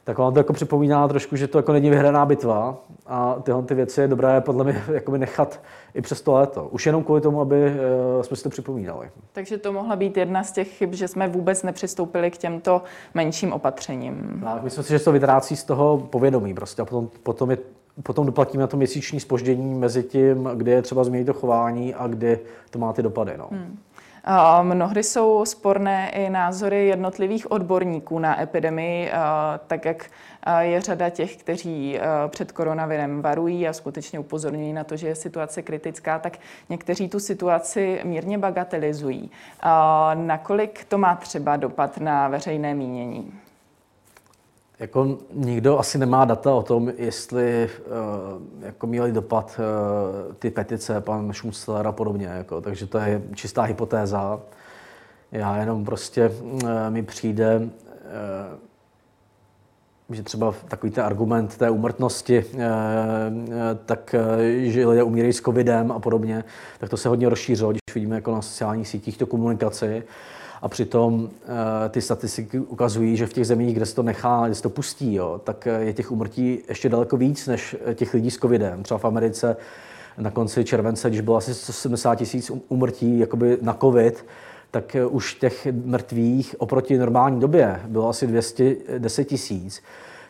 tak 0.08 0.18
vám 0.18 0.32
to 0.32 0.40
jako 0.40 0.52
připomíná 0.52 1.08
trošku, 1.08 1.36
že 1.36 1.48
to 1.48 1.58
jako 1.58 1.72
není 1.72 1.90
vyhraná 1.90 2.26
bitva 2.26 2.76
a 3.06 3.34
tyhle 3.42 3.62
ty 3.62 3.74
věci 3.74 4.00
je 4.00 4.08
dobré 4.08 4.40
podle 4.40 4.64
mě 4.64 4.82
jakoby 4.92 5.18
nechat 5.18 5.60
i 5.94 6.00
přes 6.00 6.20
to 6.20 6.32
léto. 6.32 6.68
Už 6.70 6.86
jenom 6.86 7.04
kvůli 7.04 7.20
tomu, 7.20 7.40
aby 7.40 7.56
eh, 7.66 8.24
jsme 8.24 8.36
si 8.36 8.42
to 8.42 8.48
připomínali. 8.48 9.10
Takže 9.32 9.58
to 9.58 9.72
mohla 9.72 9.96
být 9.96 10.16
jedna 10.16 10.44
z 10.44 10.52
těch 10.52 10.68
chyb, 10.68 10.92
že 10.92 11.08
jsme 11.08 11.28
vůbec 11.28 11.62
nepřistoupili 11.62 12.30
k 12.30 12.36
těmto 12.36 12.82
menším 13.14 13.52
opatřením. 13.52 14.40
Tak, 14.44 14.62
myslím 14.62 14.84
si, 14.84 14.92
že 14.92 14.98
to 14.98 15.12
vytrácí 15.12 15.56
z 15.56 15.64
toho 15.64 15.98
povědomí 15.98 16.54
prostě 16.54 16.82
a 16.82 16.84
potom, 16.84 17.08
potom, 17.22 17.50
je, 17.50 17.58
potom 18.02 18.26
doplatíme 18.26 18.60
na 18.60 18.66
to 18.66 18.76
měsíční 18.76 19.20
spoždění 19.20 19.74
mezi 19.74 20.02
tím, 20.02 20.50
kdy 20.54 20.70
je 20.70 20.82
třeba 20.82 21.04
změnit 21.04 21.24
to 21.24 21.34
chování 21.34 21.94
a 21.94 22.06
kdy 22.06 22.38
to 22.70 22.78
má 22.78 22.92
ty 22.92 23.02
dopady. 23.02 23.32
No. 23.36 23.48
Hmm. 23.50 23.78
Mnohdy 24.62 25.02
jsou 25.02 25.44
sporné 25.44 26.10
i 26.10 26.30
názory 26.30 26.86
jednotlivých 26.86 27.50
odborníků 27.50 28.18
na 28.18 28.42
epidemii, 28.42 29.10
tak 29.66 29.84
jak 29.84 30.10
je 30.60 30.80
řada 30.80 31.10
těch, 31.10 31.36
kteří 31.36 31.98
před 32.28 32.52
koronavirem 32.52 33.22
varují 33.22 33.68
a 33.68 33.72
skutečně 33.72 34.18
upozorňují 34.18 34.72
na 34.72 34.84
to, 34.84 34.96
že 34.96 35.08
je 35.08 35.14
situace 35.14 35.62
kritická, 35.62 36.18
tak 36.18 36.38
někteří 36.68 37.08
tu 37.08 37.20
situaci 37.20 38.00
mírně 38.04 38.38
bagatelizují. 38.38 39.30
Nakolik 40.14 40.84
to 40.84 40.98
má 40.98 41.16
třeba 41.16 41.56
dopad 41.56 41.98
na 41.98 42.28
veřejné 42.28 42.74
mínění? 42.74 43.32
Jako 44.80 45.18
nikdo 45.32 45.78
asi 45.78 45.98
nemá 45.98 46.24
data 46.24 46.54
o 46.54 46.62
tom, 46.62 46.92
jestli 46.96 47.70
uh, 47.78 48.64
jako 48.66 48.86
měli 48.86 49.12
dopad 49.12 49.60
uh, 50.28 50.34
ty 50.34 50.50
petice, 50.50 51.00
pan 51.00 51.32
Schmutzler 51.32 51.86
a 51.86 51.92
podobně. 51.92 52.26
Jako, 52.26 52.60
takže 52.60 52.86
to 52.86 52.98
je 52.98 53.22
čistá 53.34 53.62
hypotéza. 53.62 54.40
Já 55.32 55.56
jenom 55.56 55.84
prostě 55.84 56.28
uh, 56.28 56.62
mi 56.88 57.02
přijde, 57.02 57.56
uh, 57.58 57.66
že 60.14 60.22
třeba 60.22 60.54
takový 60.68 60.92
ten 60.92 61.04
argument 61.04 61.56
té 61.56 61.70
umrtnosti, 61.70 62.44
uh, 62.44 62.60
tak 63.86 64.14
uh, 64.18 64.42
že 64.70 64.86
lidé 64.86 65.02
umírají 65.02 65.32
s 65.32 65.40
covidem 65.40 65.92
a 65.92 65.98
podobně, 65.98 66.44
tak 66.78 66.90
to 66.90 66.96
se 66.96 67.08
hodně 67.08 67.28
rozšířilo, 67.28 67.70
když 67.70 67.80
vidíme 67.94 68.14
jako 68.14 68.32
na 68.32 68.42
sociálních 68.42 68.88
sítích 68.88 69.18
to 69.18 69.26
komunikaci. 69.26 70.02
A 70.62 70.68
přitom 70.68 71.30
eh, 71.42 71.88
ty 71.88 72.02
statistiky 72.02 72.58
ukazují, 72.58 73.16
že 73.16 73.26
v 73.26 73.32
těch 73.32 73.46
zemích, 73.46 73.76
kde 73.76 73.86
se 73.86 73.94
to 73.94 74.02
nechá, 74.02 74.46
kde 74.46 74.54
se 74.54 74.62
to 74.62 74.70
pustí, 74.70 75.14
jo, 75.14 75.40
tak 75.44 75.66
eh, 75.66 75.80
je 75.84 75.92
těch 75.92 76.12
umrtí 76.12 76.58
ještě 76.68 76.88
daleko 76.88 77.16
víc 77.16 77.46
než 77.46 77.76
eh, 77.86 77.94
těch 77.94 78.14
lidí 78.14 78.30
s 78.30 78.38
covidem. 78.38 78.82
Třeba 78.82 78.98
v 78.98 79.04
Americe 79.04 79.56
na 80.18 80.30
konci 80.30 80.64
července, 80.64 81.08
když 81.08 81.20
bylo 81.20 81.36
asi 81.36 81.54
170 81.54 82.14
tisíc 82.14 82.50
umrtí 82.68 83.18
jakoby 83.18 83.58
na 83.62 83.74
covid, 83.74 84.26
tak 84.70 84.96
už 85.10 85.34
těch 85.34 85.66
mrtvých 85.66 86.54
oproti 86.58 86.98
normální 86.98 87.40
době 87.40 87.80
bylo 87.86 88.08
asi 88.08 88.26
210 88.26 89.24
tisíc. 89.24 89.82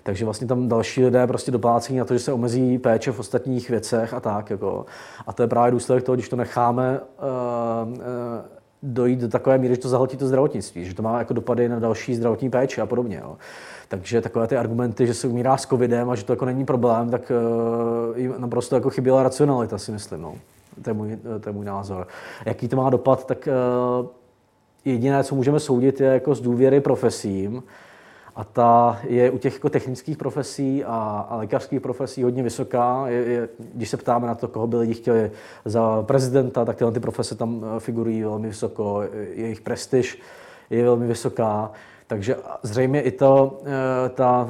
Takže 0.02 0.24
vlastně 0.24 0.46
tam 0.46 0.68
další 0.68 1.04
lidé 1.04 1.26
prostě 1.26 1.50
doplácí 1.50 1.96
na 1.96 2.04
to, 2.04 2.14
že 2.14 2.20
se 2.20 2.32
omezí 2.32 2.78
péče 2.78 3.12
v 3.12 3.18
ostatních 3.18 3.70
věcech 3.70 4.14
a 4.14 4.20
tak. 4.20 4.50
Jako. 4.50 4.86
A 5.26 5.32
to 5.32 5.42
je 5.42 5.48
právě 5.48 5.72
důsledek 5.72 6.04
toho, 6.04 6.16
když 6.16 6.28
to 6.28 6.36
necháme 6.36 7.00
uh, 7.00 7.92
uh, 7.92 7.98
dojít 8.82 9.20
do 9.20 9.28
takové 9.28 9.58
míry, 9.58 9.74
že 9.74 9.80
to 9.80 9.88
zahltí 9.88 10.16
to 10.16 10.26
zdravotnictví, 10.26 10.84
že 10.84 10.94
to 10.94 11.02
má 11.02 11.18
jako 11.18 11.34
dopady 11.34 11.68
na 11.68 11.78
další 11.78 12.14
zdravotní 12.14 12.50
péči 12.50 12.80
a 12.80 12.86
podobně. 12.86 13.20
Jo. 13.22 13.36
Takže 13.88 14.20
takové 14.20 14.46
ty 14.46 14.56
argumenty, 14.56 15.06
že 15.06 15.14
se 15.14 15.28
umírá 15.28 15.56
s 15.56 15.66
covidem 15.66 16.10
a 16.10 16.14
že 16.14 16.24
to 16.24 16.32
jako 16.32 16.44
není 16.44 16.64
problém, 16.64 17.10
tak 17.10 17.32
uh, 18.10 18.18
jim 18.18 18.34
naprosto 18.38 18.74
jako 18.74 18.90
chyběla 18.90 19.22
racionalita, 19.22 19.78
si 19.78 19.92
myslím. 19.92 20.22
No. 20.22 20.34
To, 20.82 20.90
je 20.90 20.94
můj, 20.94 21.18
to 21.40 21.48
je 21.48 21.52
můj 21.52 21.64
názor. 21.64 22.06
Jaký 22.44 22.68
to 22.68 22.76
má 22.76 22.90
dopad, 22.90 23.26
tak 23.26 23.48
uh, 24.00 24.06
jediné, 24.84 25.24
co 25.24 25.34
můžeme 25.34 25.60
soudit, 25.60 26.00
je 26.00 26.06
jako 26.06 26.34
z 26.34 26.40
důvěry 26.40 26.80
profesím, 26.80 27.62
a 28.38 28.44
ta 28.44 28.98
je 29.08 29.30
u 29.30 29.38
těch 29.38 29.54
jako 29.54 29.68
technických 29.68 30.16
profesí 30.16 30.84
a, 30.84 31.26
a 31.30 31.36
lékařských 31.36 31.80
profesí 31.80 32.22
hodně 32.22 32.42
vysoká. 32.42 33.04
Je, 33.06 33.16
je, 33.16 33.48
když 33.74 33.88
se 33.88 33.96
ptáme 33.96 34.26
na 34.26 34.34
to, 34.34 34.48
koho 34.48 34.66
by 34.66 34.76
lidi 34.76 34.94
chtěli 34.94 35.30
za 35.64 36.02
prezidenta, 36.02 36.64
tak 36.64 36.76
tyhle 36.76 36.92
ty 36.92 37.00
profese 37.00 37.34
tam 37.34 37.64
eh, 37.64 37.80
figurují 37.80 38.22
velmi 38.22 38.48
vysoko. 38.48 39.02
Jejich 39.34 39.60
prestiž 39.60 40.20
je 40.70 40.84
velmi 40.84 41.06
vysoká. 41.06 41.70
Takže 42.06 42.36
zřejmě 42.62 43.00
i 43.00 43.10
to, 43.10 43.60
eh, 43.64 44.08
ta 44.08 44.48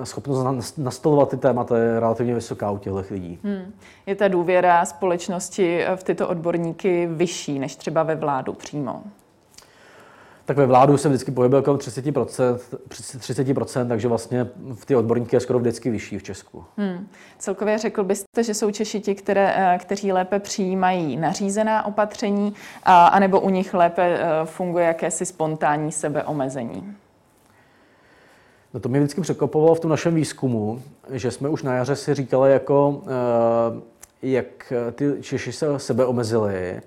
eh, 0.00 0.06
schopnost 0.06 0.78
nastolovat 0.78 1.30
ty 1.30 1.36
témata 1.36 1.78
je 1.78 2.00
relativně 2.00 2.34
vysoká 2.34 2.70
u 2.70 2.78
těchto 2.78 3.04
lidí. 3.10 3.38
Hmm. 3.44 3.72
Je 4.06 4.14
ta 4.14 4.28
důvěra 4.28 4.84
společnosti 4.84 5.84
v 5.96 6.04
tyto 6.04 6.28
odborníky 6.28 7.08
vyšší 7.12 7.58
než 7.58 7.76
třeba 7.76 8.02
ve 8.02 8.14
vládu 8.14 8.52
přímo? 8.52 9.02
Tak 10.50 10.56
ve 10.56 10.66
vládu 10.66 10.96
jsem 10.96 11.10
vždycky 11.10 11.30
pohybil 11.30 11.62
kolem 11.62 11.78
30%, 11.78 12.58
30%, 12.88 13.88
takže 13.88 14.08
vlastně 14.08 14.48
v 14.74 14.86
ty 14.86 14.96
odborníky 14.96 15.36
je 15.36 15.40
skoro 15.40 15.58
vždycky 15.58 15.90
vyšší 15.90 16.18
v 16.18 16.22
Česku. 16.22 16.64
Hmm. 16.76 17.06
Celkově 17.38 17.78
řekl 17.78 18.04
byste, 18.04 18.44
že 18.44 18.54
jsou 18.54 18.70
Češi 18.70 19.00
ti, 19.00 19.14
které, 19.14 19.54
eh, 19.56 19.78
kteří 19.78 20.12
lépe 20.12 20.38
přijímají 20.38 21.16
nařízená 21.16 21.86
opatření, 21.86 22.54
a, 22.82 23.06
anebo 23.06 23.40
u 23.40 23.50
nich 23.50 23.74
lépe 23.74 24.02
eh, 24.02 24.26
funguje 24.44 24.84
jakési 24.84 25.26
spontánní 25.26 25.92
sebeomezení? 25.92 26.94
No 28.74 28.80
to 28.80 28.88
mě 28.88 29.00
vždycky 29.00 29.20
překopovalo 29.20 29.74
v 29.74 29.80
tom 29.80 29.90
našem 29.90 30.14
výzkumu, 30.14 30.82
že 31.10 31.30
jsme 31.30 31.48
už 31.48 31.62
na 31.62 31.74
jaře 31.74 31.96
si 31.96 32.14
říkali, 32.14 32.52
jako, 32.52 33.02
eh, 33.06 33.80
jak 34.22 34.72
ty 34.92 35.12
Češi 35.20 35.52
se 35.52 35.78
sebe 35.78 36.06
omezili, 36.06 36.80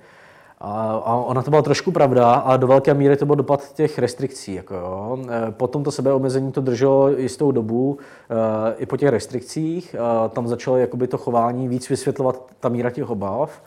a, 0.65 1.01
a 1.05 1.15
ona 1.15 1.41
to 1.41 1.49
byla 1.49 1.61
trošku 1.61 1.91
pravda 1.91 2.33
a 2.33 2.57
do 2.57 2.67
velké 2.67 2.93
míry 2.93 3.17
to 3.17 3.25
byl 3.25 3.35
dopad 3.35 3.73
těch 3.73 3.99
restrikcí. 3.99 4.53
Jako 4.53 4.75
jo. 4.75 5.17
E, 5.29 5.51
potom 5.51 5.83
to 5.83 5.91
sebeomezení 5.91 6.51
to 6.51 6.61
drželo 6.61 7.09
jistou 7.09 7.51
dobu 7.51 7.97
e, 8.29 8.75
i 8.75 8.85
po 8.85 8.97
těch 8.97 9.09
restrikcích. 9.09 9.95
E, 9.95 10.29
tam 10.29 10.47
začalo 10.47 10.77
jakoby 10.77 11.07
to 11.07 11.17
chování 11.17 11.67
víc 11.67 11.89
vysvětlovat 11.89 12.41
ta 12.59 12.69
míra 12.69 12.89
těch 12.89 13.09
obav. 13.09 13.61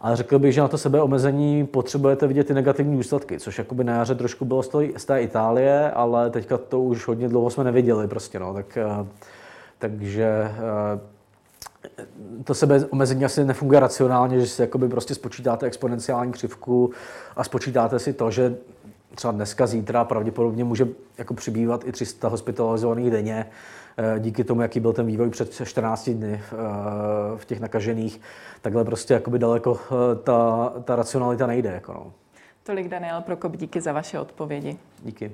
Ale 0.00 0.16
řekl 0.16 0.38
bych, 0.38 0.54
že 0.54 0.60
na 0.60 0.68
to 0.68 0.78
sebeomezení 0.78 1.66
potřebujete 1.66 2.26
vidět 2.26 2.46
ty 2.46 2.54
negativní 2.54 2.96
důsledky, 2.96 3.40
což 3.40 3.58
jakoby 3.58 3.84
na 3.84 3.94
jaře 3.94 4.14
trošku 4.14 4.44
bylo 4.44 4.62
z 4.96 5.04
té 5.06 5.22
Itálie, 5.22 5.90
ale 5.90 6.30
teďka 6.30 6.58
to 6.58 6.80
už 6.80 7.08
hodně 7.08 7.28
dlouho 7.28 7.50
jsme 7.50 7.64
neviděli 7.64 8.08
prostě, 8.08 8.38
no. 8.38 8.54
tak, 8.54 8.78
takže 9.78 10.50
to 12.44 12.54
sebe 12.54 12.86
omezení 12.90 13.24
asi 13.24 13.44
nefunguje 13.44 13.80
racionálně, 13.80 14.40
že 14.40 14.46
si 14.46 14.62
jakoby 14.62 14.88
prostě 14.88 15.14
spočítáte 15.14 15.66
exponenciální 15.66 16.32
křivku 16.32 16.90
a 17.36 17.44
spočítáte 17.44 17.98
si 17.98 18.12
to, 18.12 18.30
že 18.30 18.56
třeba 19.14 19.32
dneska, 19.32 19.66
zítra 19.66 20.04
pravděpodobně 20.04 20.64
může 20.64 20.88
jako 21.18 21.34
přibývat 21.34 21.84
i 21.86 21.92
300 21.92 22.28
hospitalizovaných 22.28 23.10
denně 23.10 23.46
eh, 23.96 24.20
díky 24.20 24.44
tomu, 24.44 24.62
jaký 24.62 24.80
byl 24.80 24.92
ten 24.92 25.06
vývoj 25.06 25.30
před 25.30 25.54
14 25.64 26.10
dny 26.10 26.42
v, 26.50 26.52
eh, 26.52 27.36
v 27.36 27.44
těch 27.44 27.60
nakažených. 27.60 28.20
Takhle 28.62 28.84
prostě 28.84 29.14
jakoby 29.14 29.38
daleko 29.38 29.80
eh, 29.80 30.16
ta, 30.16 30.72
ta 30.84 30.96
racionalita 30.96 31.46
nejde. 31.46 31.70
Jako 31.70 31.92
no. 31.92 32.12
Tolik 32.62 32.88
Daniel 32.88 33.20
Prokop, 33.20 33.56
díky 33.56 33.80
za 33.80 33.92
vaše 33.92 34.20
odpovědi. 34.20 34.78
Díky. 35.02 35.32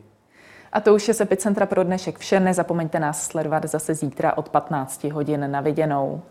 A 0.73 0.81
to 0.81 0.95
už 0.95 1.09
je 1.09 1.15
z 1.15 1.21
Epicentra 1.21 1.67
pro 1.67 1.83
dnešek 1.83 2.19
vše. 2.19 2.41
Nezapomeňte 2.41 2.99
nás 3.01 3.27
sledovat 3.27 3.65
zase 3.65 3.95
zítra 3.95 4.37
od 4.37 4.49
15 4.49 5.05
hodin 5.05 5.51
na 5.51 5.61
viděnou. 5.61 6.23